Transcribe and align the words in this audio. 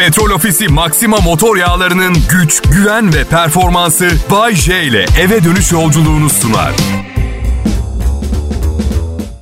Petrol 0.00 0.30
Ofisi 0.30 0.68
Maxima 0.68 1.16
motor 1.16 1.56
yağlarının 1.56 2.16
güç, 2.30 2.62
güven 2.62 3.14
ve 3.14 3.24
performansı 3.24 4.10
Bay 4.30 4.54
J 4.54 4.82
ile 4.82 5.06
eve 5.20 5.44
dönüş 5.44 5.72
yolculuğunu 5.72 6.30
sunar. 6.30 6.72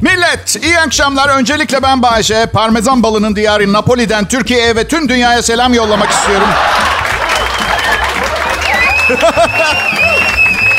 Millet 0.00 0.56
iyi 0.62 0.78
akşamlar. 0.78 1.38
Öncelikle 1.38 1.82
ben 1.82 2.02
Bayece. 2.02 2.46
Parmesan 2.52 3.02
balının 3.02 3.36
diyarı 3.36 3.72
Napoli'den 3.72 4.28
Türkiye'ye 4.28 4.76
ve 4.76 4.88
tüm 4.88 5.08
dünyaya 5.08 5.42
selam 5.42 5.74
yollamak 5.74 6.10
istiyorum. 6.10 6.48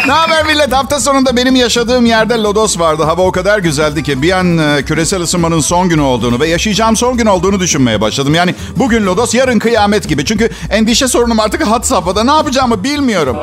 ne 0.08 0.12
haber 0.14 0.46
millet? 0.46 0.74
Hafta 0.74 1.00
sonunda 1.00 1.36
benim 1.36 1.56
yaşadığım 1.56 2.06
yerde 2.06 2.34
lodos 2.34 2.80
vardı. 2.80 3.04
Hava 3.04 3.22
o 3.22 3.32
kadar 3.32 3.60
güzeldi 3.60 4.04
ki 4.04 4.22
bir 4.22 4.32
an 4.32 4.58
e, 4.58 4.84
küresel 4.86 5.22
ısınmanın 5.22 5.60
son 5.60 5.90
günü 5.90 6.02
olduğunu 6.02 6.40
ve 6.40 6.48
yaşayacağım 6.48 6.96
son 6.96 7.18
gün 7.18 7.26
olduğunu 7.26 7.60
düşünmeye 7.60 8.02
başladım. 8.02 8.36
Yani 8.36 8.56
bugün 8.76 9.06
lodos, 9.06 9.36
yarın 9.36 9.60
kıyamet 9.60 10.10
gibi. 10.10 10.26
Çünkü 10.26 10.50
endişe 10.70 11.08
sorunum 11.08 11.40
artık 11.40 11.68
hat 11.68 11.88
safhada. 11.88 12.24
Ne 12.24 12.32
yapacağımı 12.32 12.84
bilmiyorum. 12.84 13.38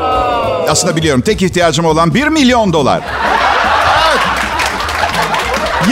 Aslında 0.69 0.97
biliyorum. 0.97 1.21
Tek 1.21 1.43
ihtiyacım 1.43 1.85
olan 1.85 2.15
1 2.15 2.29
milyon 2.29 2.73
dolar. 2.73 3.01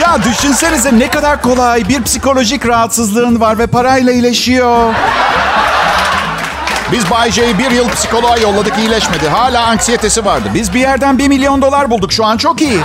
Ya 0.01 0.17
düşünsenize 0.23 0.99
ne 0.99 1.09
kadar 1.09 1.41
kolay. 1.41 1.89
Bir 1.89 2.03
psikolojik 2.03 2.67
rahatsızlığın 2.67 3.41
var 3.41 3.57
ve 3.57 3.67
parayla 3.67 4.13
iyileşiyor. 4.13 4.93
Biz 6.95 7.09
Bay 7.11 7.31
J'yi 7.31 7.57
bir 7.57 7.71
yıl 7.71 7.89
psikoloğa 7.89 8.37
yolladık 8.37 8.77
iyileşmedi. 8.77 9.29
Hala 9.29 9.65
anksiyetesi 9.65 10.25
vardı. 10.25 10.49
Biz 10.53 10.73
bir 10.73 10.79
yerden 10.79 11.17
bir 11.17 11.27
milyon 11.27 11.61
dolar 11.61 11.89
bulduk. 11.89 12.13
Şu 12.13 12.25
an 12.25 12.37
çok 12.37 12.61
iyi. 12.61 12.79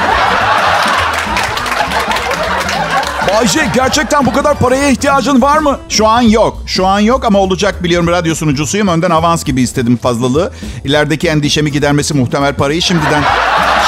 Bay 3.28 3.46
J 3.46 3.60
gerçekten 3.74 4.26
bu 4.26 4.32
kadar 4.32 4.58
paraya 4.58 4.88
ihtiyacın 4.88 5.42
var 5.42 5.58
mı? 5.58 5.78
Şu 5.88 6.06
an 6.06 6.20
yok. 6.20 6.58
Şu 6.66 6.86
an 6.86 6.98
yok 7.00 7.24
ama 7.24 7.38
olacak 7.38 7.84
biliyorum. 7.84 8.08
Radyo 8.08 8.34
sunucusuyum. 8.34 8.88
Önden 8.88 9.10
avans 9.10 9.44
gibi 9.44 9.62
istedim 9.62 9.96
fazlalığı. 10.02 10.52
İlerideki 10.84 11.28
endişemi 11.28 11.72
gidermesi 11.72 12.14
muhtemel 12.14 12.54
parayı 12.54 12.82
şimdiden 12.82 13.22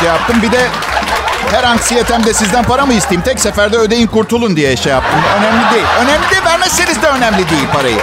şey 0.01 0.09
yaptım. 0.09 0.37
Bir 0.43 0.53
de 0.53 0.67
her 1.51 1.65
anksiyetemde 1.65 2.33
sizden 2.35 2.65
para 2.65 2.87
mı 2.87 2.93
isteyeyim? 2.93 3.23
Tek 3.23 3.41
seferde 3.41 3.77
ödeyin 3.77 4.07
kurtulun 4.07 4.57
diye 4.57 4.77
şey 4.77 4.93
yaptım. 4.93 5.21
Önemli 5.39 5.75
değil. 5.75 5.87
Önemli 6.01 6.31
değil. 6.31 6.45
Vermezseniz 6.45 7.03
de 7.03 7.07
önemli 7.07 7.51
değil 7.51 7.67
parayı. 7.73 7.99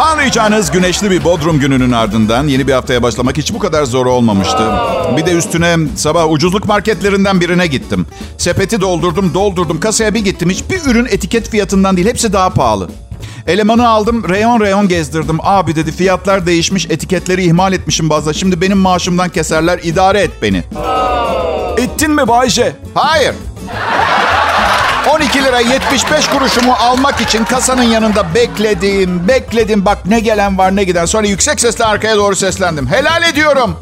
Anlayacağınız 0.00 0.70
güneşli 0.70 1.10
bir 1.10 1.24
Bodrum 1.24 1.60
gününün 1.60 1.92
ardından 1.92 2.48
yeni 2.48 2.66
bir 2.66 2.72
haftaya 2.72 3.02
başlamak 3.02 3.38
hiç 3.38 3.54
bu 3.54 3.58
kadar 3.58 3.84
zor 3.84 4.06
olmamıştı. 4.06 4.72
Bir 5.16 5.26
de 5.26 5.32
üstüne 5.32 5.76
sabah 5.96 6.30
ucuzluk 6.30 6.64
marketlerinden 6.68 7.40
birine 7.40 7.66
gittim. 7.66 8.06
Sepeti 8.38 8.80
doldurdum, 8.80 9.34
doldurdum. 9.34 9.80
Kasaya 9.80 10.14
bir 10.14 10.24
gittim. 10.24 10.50
Hiçbir 10.50 10.90
ürün 10.90 11.06
etiket 11.06 11.50
fiyatından 11.50 11.96
değil. 11.96 12.08
Hepsi 12.08 12.32
daha 12.32 12.50
pahalı. 12.50 12.88
Elemanı 13.46 13.88
aldım, 13.88 14.28
reyon 14.28 14.60
reyon 14.60 14.88
gezdirdim. 14.88 15.38
Abi 15.42 15.76
dedi 15.76 15.92
fiyatlar 15.92 16.46
değişmiş, 16.46 16.86
etiketleri 16.90 17.44
ihmal 17.44 17.72
etmişim 17.72 18.10
bazen. 18.10 18.32
Şimdi 18.32 18.60
benim 18.60 18.78
maaşımdan 18.78 19.28
keserler, 19.28 19.80
idare 19.82 20.20
et 20.20 20.32
beni. 20.42 20.62
Ettin 21.78 22.10
mi 22.10 22.28
Bayce? 22.28 22.76
Hayır. 22.94 23.34
12 25.20 25.44
lira 25.44 25.60
75 25.60 26.28
kuruşumu 26.28 26.72
almak 26.72 27.20
için 27.20 27.44
kasanın 27.44 27.82
yanında 27.82 28.34
bekledim, 28.34 29.28
bekledim. 29.28 29.84
Bak 29.84 29.98
ne 30.06 30.20
gelen 30.20 30.58
var 30.58 30.76
ne 30.76 30.84
giden. 30.84 31.04
Sonra 31.04 31.26
yüksek 31.26 31.60
sesle 31.60 31.84
arkaya 31.84 32.16
doğru 32.16 32.36
seslendim. 32.36 32.86
Helal 32.86 33.22
ediyorum. 33.22 33.76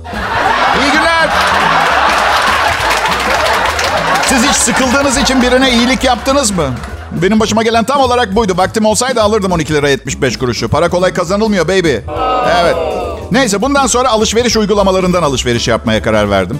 İyi 0.80 0.92
günler. 0.92 1.28
Siz 4.22 4.42
hiç 4.42 4.56
sıkıldığınız 4.56 5.16
için 5.16 5.42
birine 5.42 5.70
iyilik 5.70 6.04
yaptınız 6.04 6.50
mı? 6.50 6.74
Benim 7.12 7.40
başıma 7.40 7.62
gelen 7.62 7.84
tam 7.84 8.00
olarak 8.00 8.36
buydu. 8.36 8.52
Vaktim 8.56 8.84
olsaydı 8.84 9.22
alırdım 9.22 9.52
12 9.52 9.74
lira 9.74 9.88
75 9.88 10.38
kuruşu. 10.38 10.68
Para 10.68 10.88
kolay 10.88 11.12
kazanılmıyor 11.12 11.68
baby. 11.68 11.96
Evet. 12.60 12.76
Neyse 13.30 13.62
bundan 13.62 13.86
sonra 13.86 14.08
alışveriş 14.08 14.56
uygulamalarından 14.56 15.22
alışveriş 15.22 15.68
yapmaya 15.68 16.02
karar 16.02 16.30
verdim. 16.30 16.58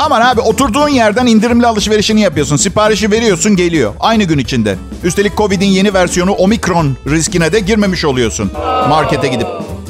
Aman 0.00 0.20
abi 0.20 0.40
oturduğun 0.40 0.88
yerden 0.88 1.26
indirimli 1.26 1.66
alışverişini 1.66 2.20
yapıyorsun. 2.20 2.56
Siparişi 2.56 3.10
veriyorsun 3.10 3.56
geliyor. 3.56 3.94
Aynı 4.00 4.24
gün 4.24 4.38
içinde. 4.38 4.76
Üstelik 5.04 5.36
Covid'in 5.36 5.66
yeni 5.66 5.94
versiyonu 5.94 6.32
Omikron 6.32 6.96
riskine 7.06 7.52
de 7.52 7.60
girmemiş 7.60 8.04
oluyorsun. 8.04 8.52
Markete 8.88 9.28
gidip. 9.28 9.46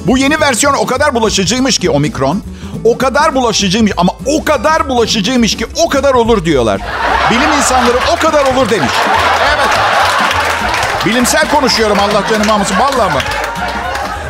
Bu 0.07 0.19
yeni 0.19 0.41
versiyon 0.41 0.75
o 0.75 0.87
kadar 0.87 1.15
bulaşıcıymış 1.15 1.79
ki 1.79 1.91
Omikron. 1.91 2.43
O 2.84 2.99
kadar 2.99 3.34
bulaşıcıymış 3.34 3.93
ama 3.97 4.12
o 4.27 4.45
kadar 4.45 4.89
bulaşıcıymış 4.89 5.57
ki 5.57 5.67
o 5.84 5.89
kadar 5.89 6.15
olur 6.15 6.45
diyorlar. 6.45 6.81
Bilim 7.31 7.53
insanları 7.59 7.99
o 8.17 8.23
kadar 8.23 8.55
olur 8.55 8.71
demiş. 8.71 8.93
Evet. 9.55 9.69
Bilimsel 11.07 11.49
konuşuyorum 11.49 11.99
Allah 12.01 12.23
canım 12.31 12.51
almasın. 12.51 12.77
Vallahi 12.79 13.13
mı? 13.15 13.21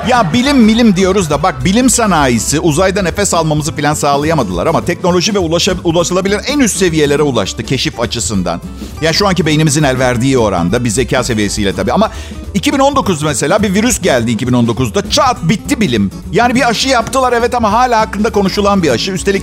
Ya 0.09 0.33
bilim 0.33 0.57
milim 0.57 0.97
diyoruz 0.97 1.31
da 1.31 1.43
bak 1.43 1.65
bilim 1.65 1.91
sanayisi 1.91 2.61
uzayda 2.61 3.03
nefes 3.03 3.35
almamızı 3.35 3.77
falan 3.77 3.95
sağlayamadılar 3.95 4.67
ama 4.67 4.85
teknoloji 4.85 5.35
ve 5.35 5.39
ulaşa, 5.39 5.75
ulaşılabilir 5.85 6.41
en 6.47 6.59
üst 6.59 6.77
seviyelere 6.77 7.23
ulaştı 7.23 7.63
keşif 7.63 8.01
açısından. 8.01 8.61
Ya 9.03 9.13
şu 9.13 9.29
anki 9.29 9.47
beynimizin 9.47 9.83
el 9.83 9.99
verdiği 9.99 10.39
oranda 10.39 10.85
bir 10.85 10.89
zeka 10.89 11.25
seviyesiyle 11.25 11.75
tabii 11.75 11.93
ama 11.93 12.11
2019 12.55 13.23
mesela 13.23 13.63
bir 13.63 13.75
virüs 13.75 14.01
geldi 14.01 14.33
2019'da 14.33 15.11
çat 15.11 15.37
bitti 15.43 15.81
bilim. 15.81 16.11
Yani 16.33 16.55
bir 16.55 16.69
aşı 16.69 16.89
yaptılar 16.89 17.33
evet 17.33 17.55
ama 17.55 17.73
hala 17.73 18.01
hakkında 18.01 18.33
konuşulan 18.33 18.83
bir 18.83 18.91
aşı. 18.91 19.13
Üstelik 19.13 19.43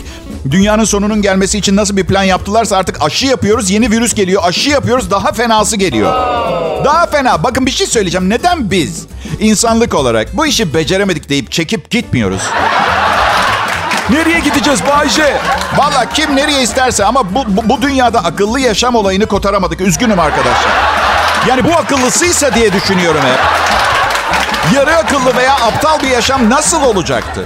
dünyanın 0.52 0.84
sonunun 0.84 1.22
gelmesi 1.22 1.58
için 1.58 1.76
nasıl 1.76 1.98
bir 1.98 2.04
plan 2.04 2.24
yaptılarsa 2.24 2.78
artık 2.78 3.02
aşı 3.02 3.26
yapıyoruz 3.26 3.70
yeni 3.70 3.92
virüs 3.92 4.14
geliyor. 4.14 4.42
Aşı 4.46 4.70
yapıyoruz 4.70 5.12
daha 5.12 5.32
fenası 5.32 5.78
geliyor. 5.78 6.14
Daha 6.86 7.06
fena. 7.08 7.44
Bakın 7.44 7.66
bir 7.66 7.72
şey 7.72 7.88
söyleyeceğim. 7.88 8.30
Neden 8.30 8.72
biz 8.72 9.06
insanlık 9.40 9.96
olarak 9.96 10.38
bu 10.38 10.46
işi 10.46 10.74
beceremedik 10.74 11.30
deyip 11.30 11.52
çekip 11.52 11.90
gitmiyoruz? 11.90 12.42
Nereye 14.10 14.40
gideceğiz 14.40 14.80
Bayce? 14.90 15.38
Valla 15.78 16.10
kim 16.14 16.36
nereye 16.36 16.64
isterse 16.64 17.06
ama 17.06 17.36
bu, 17.36 17.46
bu, 17.48 17.70
bu 17.70 17.82
dünyada 17.82 18.24
akıllı 18.24 18.60
yaşam 18.60 18.96
olayını 18.96 19.26
kotaramadık. 19.26 19.82
Üzgünüm 19.82 20.20
arkadaşlar. 20.20 20.72
Yani 21.48 21.64
bu 21.64 21.74
akıllısıysa 21.74 22.56
diye 22.56 22.74
düşünüyorum 22.74 23.22
hep. 23.22 23.40
Yarı 24.76 24.96
akıllı 24.96 25.36
veya 25.38 25.54
aptal 25.54 26.02
bir 26.04 26.08
yaşam 26.08 26.50
nasıl 26.50 26.84
olacaktı? 26.84 27.46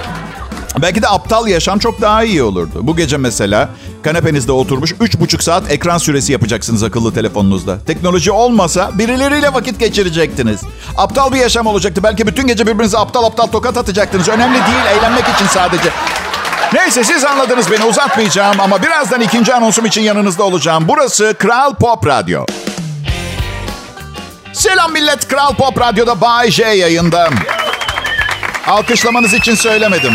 Belki 0.82 1.02
de 1.02 1.08
aptal 1.08 1.48
yaşam 1.48 1.80
çok 1.80 2.02
daha 2.02 2.24
iyi 2.24 2.44
olurdu. 2.44 2.80
Bu 2.82 2.96
gece 2.96 3.18
mesela 3.18 3.70
kanepenizde 4.04 4.52
oturmuş 4.52 4.92
3,5 4.92 5.44
saat 5.44 5.72
ekran 5.72 5.98
süresi 5.98 6.32
yapacaksınız 6.32 6.84
akıllı 6.84 7.14
telefonunuzda. 7.14 7.78
Teknoloji 7.88 8.32
olmasa 8.32 8.92
birileriyle 8.94 9.54
vakit 9.54 9.80
geçirecektiniz. 9.80 10.62
Aptal 10.98 11.32
bir 11.32 11.38
yaşam 11.38 11.68
olacaktı. 11.68 12.04
Belki 12.04 12.28
bütün 12.28 12.48
gece 12.48 12.68
birbirinize 12.68 12.98
aptal 12.98 13.24
aptal 13.24 13.48
tokat 13.48 13.78
atacaktınız. 13.78 14.30
Önemli 14.30 14.56
değil, 14.58 14.98
eğlenmek 14.98 15.24
için 15.36 15.48
sadece. 15.48 15.90
Neyse 16.74 17.04
siz 17.04 17.26
anladınız 17.26 17.72
beni 17.72 17.84
uzatmayacağım 17.84 18.60
ama 18.60 18.84
birazdan 18.84 19.22
ikinci 19.22 19.54
anonsum 19.54 19.86
için 19.86 20.02
yanınızda 20.02 20.44
olacağım. 20.44 20.84
Burası 20.88 21.36
Kral 21.40 21.74
Pop 21.76 22.08
Radyo. 22.08 22.46
Selam 24.54 24.92
millet 24.94 25.28
Kral 25.28 25.54
Pop 25.56 25.80
Radyo'da 25.80 26.22
Bay 26.22 26.52
J 26.52 26.64
yayında. 26.64 27.30
Alkışlamanız 28.68 29.34
için 29.34 29.56
söylemedim. 29.56 30.14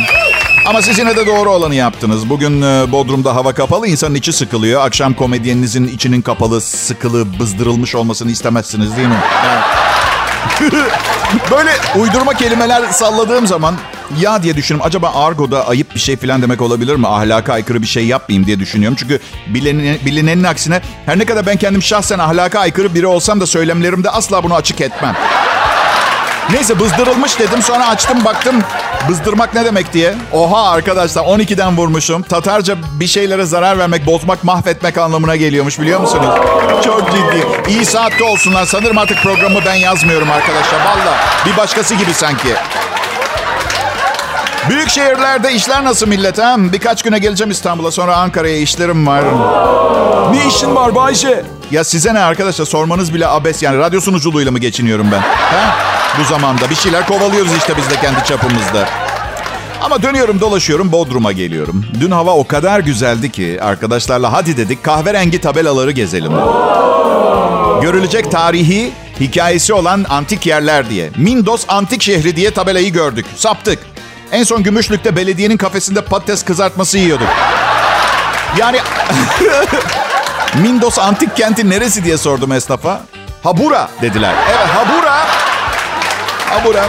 Ama 0.66 0.82
siz 0.82 0.98
yine 0.98 1.16
de 1.16 1.26
doğru 1.26 1.50
olanı 1.50 1.74
yaptınız. 1.74 2.30
Bugün 2.30 2.62
e, 2.62 2.92
Bodrum'da 2.92 3.34
hava 3.34 3.54
kapalı, 3.54 3.88
insanın 3.88 4.14
içi 4.14 4.32
sıkılıyor. 4.32 4.86
Akşam 4.86 5.14
komedyeninizin 5.14 5.88
içinin 5.88 6.22
kapalı, 6.22 6.60
sıkılı, 6.60 7.38
bızdırılmış 7.38 7.94
olmasını 7.94 8.30
istemezsiniz 8.30 8.96
değil 8.96 9.08
mi? 9.08 9.20
Böyle 11.50 11.70
uydurma 11.96 12.34
kelimeler 12.34 12.82
salladığım 12.92 13.46
zaman 13.46 13.76
ya 14.20 14.42
diye 14.42 14.56
düşünüyorum. 14.56 14.86
Acaba 14.88 15.12
argoda 15.14 15.68
ayıp 15.68 15.94
bir 15.94 16.00
şey 16.00 16.16
falan 16.16 16.42
demek 16.42 16.62
olabilir 16.62 16.96
mi? 16.96 17.08
Ahlaka 17.08 17.52
aykırı 17.52 17.82
bir 17.82 17.86
şey 17.86 18.06
yapmayayım 18.06 18.46
diye 18.46 18.60
düşünüyorum. 18.60 18.96
Çünkü 19.00 19.20
bilinen, 19.46 19.98
bilinenin 20.06 20.44
aksine 20.44 20.80
her 21.06 21.18
ne 21.18 21.24
kadar 21.24 21.46
ben 21.46 21.56
kendim 21.56 21.82
şahsen 21.82 22.18
ahlaka 22.18 22.60
aykırı 22.60 22.94
biri 22.94 23.06
olsam 23.06 23.40
da 23.40 23.46
söylemlerimde 23.46 24.10
asla 24.10 24.42
bunu 24.42 24.54
açık 24.54 24.80
etmem. 24.80 25.16
Neyse 26.52 26.80
bızdırılmış 26.80 27.38
dedim 27.38 27.62
sonra 27.62 27.88
açtım 27.88 28.24
baktım 28.24 28.62
bızdırmak 29.08 29.54
ne 29.54 29.64
demek 29.64 29.92
diye. 29.92 30.14
Oha 30.32 30.70
arkadaşlar 30.70 31.22
12'den 31.22 31.76
vurmuşum. 31.76 32.22
Tatarca 32.22 32.76
bir 33.00 33.06
şeylere 33.06 33.44
zarar 33.44 33.78
vermek, 33.78 34.06
bozmak, 34.06 34.44
mahvetmek 34.44 34.98
anlamına 34.98 35.36
geliyormuş 35.36 35.80
biliyor 35.80 36.00
musunuz? 36.00 36.34
Çok 36.84 37.10
ciddi. 37.10 37.46
İyi 37.68 37.84
saatte 37.84 38.24
olsunlar. 38.24 38.64
Sanırım 38.66 38.98
artık 38.98 39.22
programı 39.22 39.58
ben 39.66 39.74
yazmıyorum 39.74 40.30
arkadaşlar. 40.30 40.78
Valla 40.80 41.14
bir 41.46 41.56
başkası 41.56 41.94
gibi 41.94 42.14
sanki. 42.14 42.48
Büyük 44.70 44.90
şehirlerde 44.90 45.52
işler 45.52 45.84
nasıl 45.84 46.06
millet 46.08 46.38
ha? 46.38 46.56
Birkaç 46.58 47.02
güne 47.02 47.18
geleceğim 47.18 47.50
İstanbul'a 47.50 47.90
sonra 47.90 48.16
Ankara'ya 48.16 48.56
işlerim 48.56 49.06
var. 49.06 49.24
Ne 50.30 50.46
işin 50.46 50.74
var 50.76 50.94
Bayşe? 50.94 51.44
Ya 51.70 51.84
size 51.84 52.14
ne 52.14 52.20
arkadaşlar 52.20 52.64
sormanız 52.64 53.14
bile 53.14 53.26
abes 53.26 53.62
yani 53.62 53.78
radyo 53.78 54.00
sunuculuğuyla 54.00 54.52
mı 54.52 54.58
geçiniyorum 54.58 55.12
ben? 55.12 55.20
Ha? 55.20 55.76
Bu 56.20 56.24
zamanda 56.24 56.70
bir 56.70 56.74
şeyler 56.74 57.06
kovalıyoruz 57.06 57.52
işte 57.56 57.76
biz 57.76 57.90
de 57.90 58.00
kendi 58.00 58.24
çapımızda. 58.24 58.88
Ama 59.82 60.02
dönüyorum 60.02 60.40
dolaşıyorum 60.40 60.92
Bodrum'a 60.92 61.32
geliyorum. 61.32 61.84
Dün 62.00 62.10
hava 62.10 62.30
o 62.30 62.46
kadar 62.46 62.80
güzeldi 62.80 63.32
ki 63.32 63.58
arkadaşlarla 63.62 64.32
hadi 64.32 64.56
dedik 64.56 64.84
kahverengi 64.84 65.40
tabelaları 65.40 65.90
gezelim. 65.90 66.32
Görülecek 67.82 68.30
tarihi 68.30 68.92
hikayesi 69.20 69.74
olan 69.74 70.06
antik 70.08 70.46
yerler 70.46 70.90
diye. 70.90 71.10
Mindos 71.16 71.64
Antik 71.68 72.02
Şehri 72.02 72.36
diye 72.36 72.50
tabelayı 72.50 72.92
gördük. 72.92 73.26
Saptık. 73.36 73.78
En 74.32 74.44
son 74.44 74.62
Gümüşlük'te 74.62 75.16
belediyenin 75.16 75.56
kafesinde 75.56 76.00
patates 76.00 76.42
kızartması 76.42 76.98
yiyorduk. 76.98 77.28
Yani 78.58 78.78
Mindos 80.62 80.98
Antik 80.98 81.36
Kenti 81.36 81.70
neresi 81.70 82.04
diye 82.04 82.18
sordum 82.18 82.52
esnafa. 82.52 83.00
Habura 83.42 83.88
dediler. 84.02 84.34
Evet 84.48 84.68
Habura. 84.68 85.45
Habura. 86.56 86.88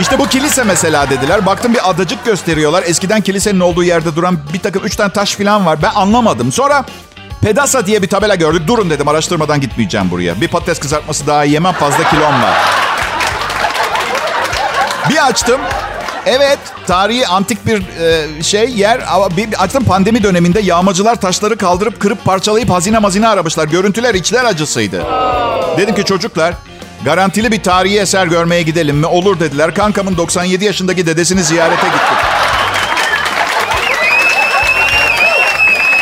İşte 0.00 0.18
bu 0.18 0.28
kilise 0.28 0.64
mesela 0.64 1.10
dediler. 1.10 1.46
Baktım 1.46 1.74
bir 1.74 1.90
adacık 1.90 2.24
gösteriyorlar. 2.24 2.82
Eskiden 2.86 3.20
kilisenin 3.20 3.60
olduğu 3.60 3.84
yerde 3.84 4.16
duran 4.16 4.38
bir 4.54 4.58
takım 4.58 4.84
üç 4.84 4.96
tane 4.96 5.12
taş 5.12 5.36
falan 5.36 5.66
var. 5.66 5.82
Ben 5.82 5.90
anlamadım. 5.94 6.52
Sonra 6.52 6.84
Pedasa 7.42 7.86
diye 7.86 8.02
bir 8.02 8.08
tabela 8.08 8.34
gördük. 8.34 8.66
Durun 8.66 8.90
dedim 8.90 9.08
araştırmadan 9.08 9.60
gitmeyeceğim 9.60 10.10
buraya. 10.10 10.40
Bir 10.40 10.48
patates 10.48 10.78
kızartması 10.78 11.26
daha 11.26 11.44
yemem 11.44 11.72
fazla 11.72 12.10
kilom 12.10 12.42
var. 12.42 12.58
Bir 15.10 15.26
açtım. 15.26 15.60
Evet, 16.26 16.58
tarihi 16.86 17.26
antik 17.26 17.66
bir 17.66 17.82
e, 18.00 18.42
şey 18.42 18.70
yer 18.70 19.00
ama 19.10 19.36
bir 19.36 19.62
açtım 19.62 19.84
pandemi 19.84 20.22
döneminde 20.22 20.60
yağmacılar 20.60 21.20
taşları 21.20 21.56
kaldırıp 21.56 22.00
kırıp 22.00 22.24
parçalayıp 22.24 22.70
hazine 22.70 22.98
mazine 22.98 23.28
aramışlar. 23.28 23.68
Görüntüler 23.68 24.14
içler 24.14 24.44
acısıydı. 24.44 25.04
Dedim 25.76 25.94
ki 25.94 26.04
çocuklar 26.04 26.54
garantili 27.04 27.52
bir 27.52 27.62
tarihi 27.62 27.98
eser 27.98 28.26
görmeye 28.26 28.62
gidelim 28.62 28.96
mi? 28.96 29.06
Olur 29.06 29.40
dediler. 29.40 29.74
Kankamın 29.74 30.16
97 30.16 30.64
yaşındaki 30.64 31.06
dedesini 31.06 31.42
ziyarete 31.42 31.86
gittik. 31.86 32.18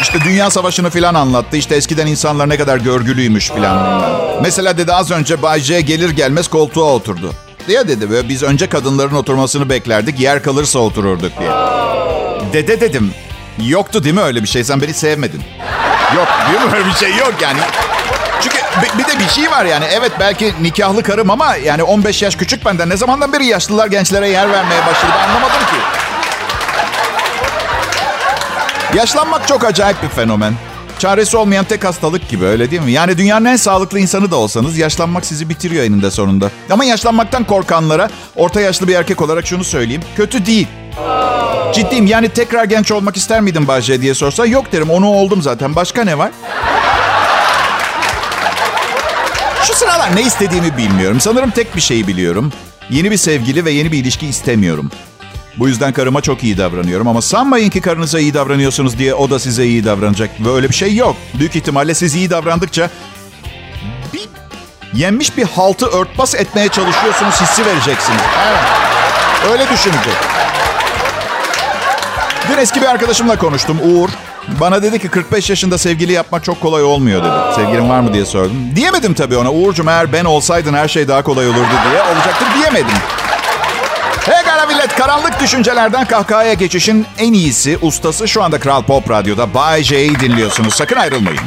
İşte 0.02 0.18
Dünya 0.24 0.50
Savaşı'nı 0.50 0.90
falan 0.90 1.14
anlattı. 1.14 1.56
İşte 1.56 1.76
eskiden 1.76 2.06
insanlar 2.06 2.48
ne 2.48 2.56
kadar 2.56 2.76
görgülüymüş 2.76 3.48
falan. 3.48 4.02
Mesela 4.42 4.78
dedi 4.78 4.92
az 4.92 5.10
önce 5.10 5.42
Bay 5.42 5.60
J 5.60 5.80
gelir 5.80 6.10
gelmez 6.10 6.48
koltuğa 6.48 6.92
oturdu. 6.94 7.32
Diye 7.68 7.88
dedi 7.88 8.10
böyle 8.10 8.28
biz 8.28 8.42
önce 8.42 8.68
kadınların 8.68 9.14
oturmasını 9.14 9.68
beklerdik. 9.68 10.20
Yer 10.20 10.42
kalırsa 10.42 10.78
otururduk 10.78 11.32
diye. 11.40 11.50
Dede 12.52 12.80
dedim. 12.80 13.10
Yoktu 13.66 14.04
değil 14.04 14.14
mi 14.14 14.20
öyle 14.20 14.42
bir 14.42 14.48
şey? 14.48 14.64
Sen 14.64 14.80
beni 14.80 14.94
sevmedin. 14.94 15.42
Yok 16.16 16.28
değil 16.48 16.64
mi 16.66 16.76
öyle 16.76 16.86
bir 16.86 16.94
şey 16.94 17.10
yok 17.16 17.34
yani. 17.42 17.58
Çünkü 18.42 18.58
bir 18.98 19.04
de 19.04 19.18
bir 19.18 19.28
şey 19.28 19.50
var 19.50 19.64
yani. 19.64 19.84
Evet 19.90 20.12
belki 20.20 20.54
nikahlı 20.60 21.02
karım 21.02 21.30
ama 21.30 21.56
yani 21.56 21.82
15 21.82 22.22
yaş 22.22 22.36
küçük 22.36 22.64
benden. 22.64 22.88
Ne 22.88 22.96
zamandan 22.96 23.32
beri 23.32 23.46
yaşlılar 23.46 23.86
gençlere 23.86 24.28
yer 24.28 24.50
vermeye 24.52 24.86
başladı 24.86 25.12
anlamadım 25.28 25.60
ki. 25.60 25.76
Yaşlanmak 28.94 29.48
çok 29.48 29.64
acayip 29.64 30.02
bir 30.02 30.08
fenomen. 30.08 30.54
Çaresi 30.98 31.36
olmayan 31.36 31.64
tek 31.64 31.84
hastalık 31.84 32.28
gibi 32.28 32.44
öyle 32.44 32.70
değil 32.70 32.82
mi? 32.82 32.92
Yani 32.92 33.18
dünyanın 33.18 33.44
en 33.44 33.56
sağlıklı 33.56 33.98
insanı 33.98 34.30
da 34.30 34.36
olsanız 34.36 34.78
yaşlanmak 34.78 35.26
sizi 35.26 35.48
bitiriyor 35.48 35.84
eninde 35.84 36.10
sonunda. 36.10 36.50
Ama 36.70 36.84
yaşlanmaktan 36.84 37.44
korkanlara 37.44 38.10
orta 38.36 38.60
yaşlı 38.60 38.88
bir 38.88 38.94
erkek 38.94 39.22
olarak 39.22 39.46
şunu 39.46 39.64
söyleyeyim. 39.64 40.02
Kötü 40.16 40.46
değil. 40.46 40.68
Ciddiyim 41.74 42.06
yani 42.06 42.28
tekrar 42.28 42.64
genç 42.64 42.92
olmak 42.92 43.16
ister 43.16 43.40
miydin 43.40 43.68
Bahçe 43.68 44.00
diye 44.02 44.14
sorsa 44.14 44.46
yok 44.46 44.72
derim 44.72 44.90
onu 44.90 45.06
oldum 45.08 45.42
zaten. 45.42 45.76
Başka 45.76 46.04
ne 46.04 46.18
var? 46.18 46.30
Ne 50.14 50.22
istediğimi 50.22 50.76
bilmiyorum. 50.76 51.20
Sanırım 51.20 51.50
tek 51.50 51.76
bir 51.76 51.80
şeyi 51.80 52.06
biliyorum. 52.06 52.52
Yeni 52.90 53.10
bir 53.10 53.16
sevgili 53.16 53.64
ve 53.64 53.70
yeni 53.70 53.92
bir 53.92 53.98
ilişki 53.98 54.26
istemiyorum. 54.26 54.90
Bu 55.56 55.68
yüzden 55.68 55.92
karıma 55.92 56.20
çok 56.20 56.44
iyi 56.44 56.58
davranıyorum 56.58 57.08
ama 57.08 57.22
sanmayın 57.22 57.70
ki 57.70 57.80
karınıza 57.80 58.20
iyi 58.20 58.34
davranıyorsunuz 58.34 58.98
diye 58.98 59.14
o 59.14 59.30
da 59.30 59.38
size 59.38 59.66
iyi 59.66 59.84
davranacak. 59.84 60.30
Böyle 60.44 60.68
bir 60.68 60.74
şey 60.74 60.96
yok. 60.96 61.16
Büyük 61.34 61.56
ihtimalle 61.56 61.94
siz 61.94 62.14
iyi 62.14 62.30
davrandıkça 62.30 62.90
bir 64.12 64.28
yenmiş 64.98 65.36
bir 65.36 65.44
haltı 65.44 65.86
örtbas 65.86 66.34
etmeye 66.34 66.68
çalışıyorsunuz 66.68 67.40
hissi 67.40 67.66
vereceksiniz. 67.66 68.20
Öyle 69.50 69.68
düşünün. 69.72 69.96
Dün 72.52 72.58
eski 72.58 72.80
bir 72.80 72.86
arkadaşımla 72.86 73.38
konuştum 73.38 73.78
Uğur. 73.82 74.08
Bana 74.60 74.82
dedi 74.82 74.98
ki 74.98 75.08
45 75.08 75.50
yaşında 75.50 75.78
sevgili 75.78 76.12
yapmak 76.12 76.44
çok 76.44 76.60
kolay 76.60 76.82
olmuyor 76.82 77.24
dedi. 77.24 77.54
Sevgilin 77.56 77.88
var 77.88 78.00
mı 78.00 78.14
diye 78.14 78.24
sordum. 78.26 78.56
Diyemedim 78.76 79.14
tabii 79.14 79.36
ona. 79.36 79.52
Uğur'cum 79.52 79.88
eğer 79.88 80.12
ben 80.12 80.24
olsaydın 80.24 80.74
her 80.74 80.88
şey 80.88 81.08
daha 81.08 81.22
kolay 81.22 81.46
olurdu 81.48 81.70
diye. 81.90 82.02
Olacaktır 82.02 82.46
diyemedim. 82.58 82.96
Pekala 84.26 84.66
millet. 84.66 84.94
Karanlık 84.96 85.40
düşüncelerden 85.40 86.04
kahkahaya 86.04 86.52
geçişin 86.54 87.06
en 87.18 87.32
iyisi, 87.32 87.78
ustası 87.82 88.28
şu 88.28 88.42
anda 88.42 88.60
Kral 88.60 88.82
Pop 88.82 89.10
Radyo'da. 89.10 89.54
Bay 89.54 89.82
J'yi 89.82 90.20
dinliyorsunuz. 90.20 90.74
Sakın 90.74 90.96
ayrılmayın. 90.96 91.40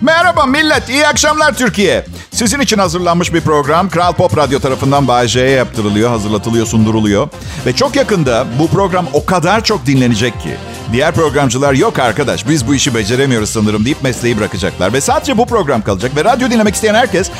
Merhaba 0.00 0.46
millet, 0.46 0.88
iyi 0.88 1.06
akşamlar 1.06 1.54
Türkiye. 1.54 2.04
Sizin 2.38 2.60
için 2.60 2.78
hazırlanmış 2.78 3.34
bir 3.34 3.40
program 3.40 3.88
Kral 3.88 4.12
Pop 4.12 4.36
Radyo 4.36 4.58
tarafından 4.58 5.08
Bay 5.08 5.28
yaptırılıyor, 5.38 6.10
hazırlatılıyor, 6.10 6.66
sunduruluyor. 6.66 7.28
Ve 7.66 7.72
çok 7.72 7.96
yakında 7.96 8.46
bu 8.58 8.68
program 8.68 9.06
o 9.12 9.26
kadar 9.26 9.64
çok 9.64 9.86
dinlenecek 9.86 10.40
ki 10.40 10.56
diğer 10.92 11.14
programcılar 11.14 11.72
yok 11.72 11.98
arkadaş 11.98 12.48
biz 12.48 12.68
bu 12.68 12.74
işi 12.74 12.94
beceremiyoruz 12.94 13.50
sanırım 13.50 13.84
deyip 13.84 14.02
mesleği 14.02 14.38
bırakacaklar. 14.38 14.92
Ve 14.92 15.00
sadece 15.00 15.38
bu 15.38 15.46
program 15.46 15.82
kalacak 15.82 16.16
ve 16.16 16.24
radyo 16.24 16.50
dinlemek 16.50 16.74
isteyen 16.74 16.94
herkes 16.94 17.30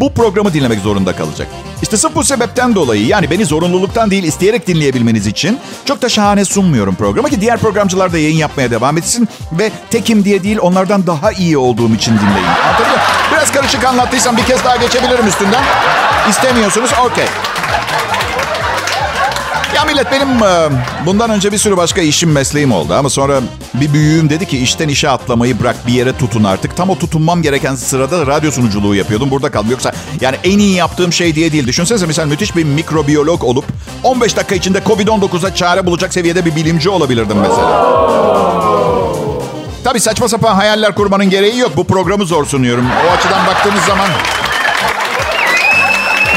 bu 0.00 0.12
programı 0.14 0.52
dinlemek 0.52 0.80
zorunda 0.80 1.16
kalacak. 1.16 1.48
İşte 1.82 1.96
sırf 1.96 2.14
bu 2.14 2.24
sebepten 2.24 2.74
dolayı 2.74 3.06
yani 3.06 3.30
beni 3.30 3.44
zorunluluktan 3.44 4.10
değil 4.10 4.24
isteyerek 4.24 4.66
dinleyebilmeniz 4.66 5.26
için 5.26 5.58
çok 5.84 6.02
da 6.02 6.08
şahane 6.08 6.44
sunmuyorum 6.44 6.94
programı 6.94 7.30
ki 7.30 7.40
diğer 7.40 7.58
programcılar 7.58 8.12
da 8.12 8.18
yayın 8.18 8.36
yapmaya 8.36 8.70
devam 8.70 8.98
etsin 8.98 9.28
ve 9.52 9.70
tekim 9.90 10.24
diye 10.24 10.42
değil 10.42 10.58
onlardan 10.60 11.06
daha 11.06 11.32
iyi 11.32 11.58
olduğum 11.58 11.94
için 11.94 12.12
dinleyin. 12.18 12.46
Anlatabiliyor 12.66 13.00
Biraz 13.32 13.52
karışık 13.52 13.84
anlattıysam 13.84 14.36
bir 14.36 14.44
kez 14.44 14.64
daha 14.64 14.76
geçebilirim 14.76 15.26
üstünden. 15.26 15.62
İstemiyorsunuz 16.28 16.90
okey. 17.06 17.26
Ya 19.76 19.84
millet 19.84 20.12
benim 20.12 20.28
e, 20.28 20.68
bundan 21.06 21.30
önce 21.30 21.52
bir 21.52 21.58
sürü 21.58 21.76
başka 21.76 22.00
işim 22.00 22.32
mesleğim 22.32 22.72
oldu 22.72 22.94
ama 22.94 23.10
sonra 23.10 23.40
bir 23.74 23.92
büyüğüm 23.92 24.30
dedi 24.30 24.46
ki 24.46 24.58
işten 24.58 24.88
işe 24.88 25.08
atlamayı 25.10 25.60
bırak 25.60 25.76
bir 25.86 25.92
yere 25.92 26.18
tutun 26.18 26.44
artık. 26.44 26.76
Tam 26.76 26.90
o 26.90 26.98
tutunmam 26.98 27.42
gereken 27.42 27.74
sırada 27.74 28.26
radyo 28.26 28.50
sunuculuğu 28.50 28.94
yapıyordum. 28.94 29.30
Burada 29.30 29.50
kaldım. 29.50 29.70
Yoksa 29.70 29.92
yani 30.20 30.36
en 30.44 30.58
iyi 30.58 30.74
yaptığım 30.74 31.12
şey 31.12 31.34
diye 31.34 31.52
değil. 31.52 31.66
Düşünsenize 31.66 32.06
mesela 32.06 32.26
müthiş 32.26 32.56
bir 32.56 32.64
mikrobiyolog 32.64 33.44
olup 33.44 33.64
15 34.02 34.36
dakika 34.36 34.54
içinde 34.54 34.78
Covid-19'a 34.78 35.54
çare 35.54 35.86
bulacak 35.86 36.14
seviyede 36.14 36.44
bir 36.44 36.56
bilimci 36.56 36.88
olabilirdim 36.88 37.36
mesela. 37.40 37.96
Tabii 39.84 40.00
saçma 40.00 40.28
sapan 40.28 40.54
hayaller 40.54 40.94
kurmanın 40.94 41.30
gereği 41.30 41.58
yok. 41.58 41.72
Bu 41.76 41.84
programı 41.84 42.26
zor 42.26 42.46
sunuyorum. 42.46 42.86
O 43.08 43.12
açıdan 43.12 43.46
baktığınız 43.46 43.84
zaman... 43.84 44.08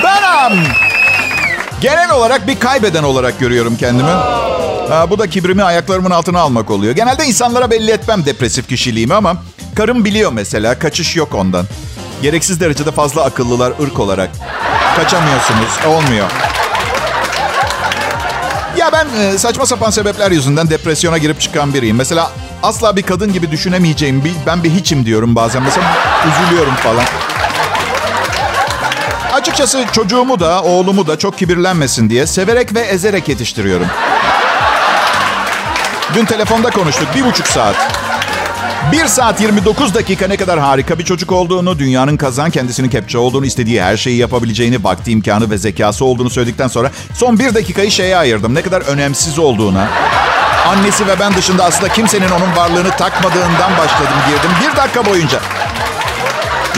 Benim! 0.03 0.88
Genel 1.81 2.12
olarak 2.12 2.48
bir 2.48 2.59
kaybeden 2.59 3.03
olarak 3.03 3.39
görüyorum 3.39 3.77
kendimi. 3.77 4.09
Ha, 4.89 5.09
bu 5.09 5.19
da 5.19 5.27
kibrimi 5.27 5.63
ayaklarımın 5.63 6.12
altına 6.12 6.39
almak 6.39 6.71
oluyor. 6.71 6.95
Genelde 6.95 7.25
insanlara 7.25 7.71
belli 7.71 7.91
etmem 7.91 8.25
depresif 8.25 8.67
kişiliğimi 8.67 9.13
ama 9.13 9.36
karım 9.75 10.05
biliyor 10.05 10.31
mesela. 10.31 10.79
Kaçış 10.79 11.15
yok 11.15 11.36
ondan. 11.36 11.65
Gereksiz 12.21 12.59
derecede 12.59 12.91
fazla 12.91 13.24
akıllılar 13.24 13.74
ırk 13.81 14.00
olarak. 14.00 14.29
Kaçamıyorsunuz. 14.95 15.69
Olmuyor. 15.88 16.27
Ya 18.77 18.91
ben 18.91 19.07
e, 19.19 19.38
saçma 19.38 19.65
sapan 19.65 19.89
sebepler 19.89 20.31
yüzünden 20.31 20.69
depresyona 20.69 21.17
girip 21.17 21.41
çıkan 21.41 21.74
biriyim. 21.74 21.95
Mesela 21.95 22.31
asla 22.63 22.95
bir 22.95 23.01
kadın 23.01 23.33
gibi 23.33 23.51
düşünemeyeceğim. 23.51 24.24
Bir, 24.25 24.33
ben 24.45 24.63
bir 24.63 24.69
hiçim 24.69 25.05
diyorum 25.05 25.36
bazen. 25.36 25.63
Mesela 25.63 25.98
üzülüyorum 26.27 26.75
falan. 26.75 27.05
Açıkçası 29.49 29.85
çocuğumu 29.91 30.39
da 30.39 30.63
oğlumu 30.63 31.07
da 31.07 31.17
çok 31.17 31.37
kibirlenmesin 31.37 32.09
diye 32.09 32.27
severek 32.27 32.75
ve 32.75 32.79
ezerek 32.79 33.29
yetiştiriyorum. 33.29 33.87
Dün 36.13 36.25
telefonda 36.25 36.69
konuştuk 36.69 37.07
bir 37.15 37.25
buçuk 37.25 37.47
saat. 37.47 37.75
1 38.91 39.05
saat 39.05 39.41
29 39.41 39.93
dakika 39.93 40.27
ne 40.27 40.37
kadar 40.37 40.59
harika 40.59 40.99
bir 40.99 41.05
çocuk 41.05 41.31
olduğunu, 41.31 41.79
dünyanın 41.79 42.17
kazan 42.17 42.49
kendisinin 42.49 42.89
kepçe 42.89 43.17
olduğunu, 43.17 43.45
istediği 43.45 43.81
her 43.81 43.97
şeyi 43.97 44.17
yapabileceğini, 44.17 44.83
vakti 44.83 45.11
imkanı 45.11 45.51
ve 45.51 45.57
zekası 45.57 46.05
olduğunu 46.05 46.29
söyledikten 46.29 46.67
sonra 46.67 46.91
son 47.13 47.39
bir 47.39 47.55
dakikayı 47.55 47.91
şeye 47.91 48.17
ayırdım. 48.17 48.55
Ne 48.55 48.61
kadar 48.61 48.81
önemsiz 48.81 49.39
olduğuna. 49.39 49.87
Annesi 50.67 51.07
ve 51.07 51.19
ben 51.19 51.33
dışında 51.33 51.63
aslında 51.65 51.93
kimsenin 51.93 52.29
onun 52.29 52.55
varlığını 52.55 52.89
takmadığından 52.89 53.77
başladım 53.77 54.17
girdim. 54.29 54.51
Bir 54.61 54.77
dakika 54.77 55.05
boyunca. 55.05 55.39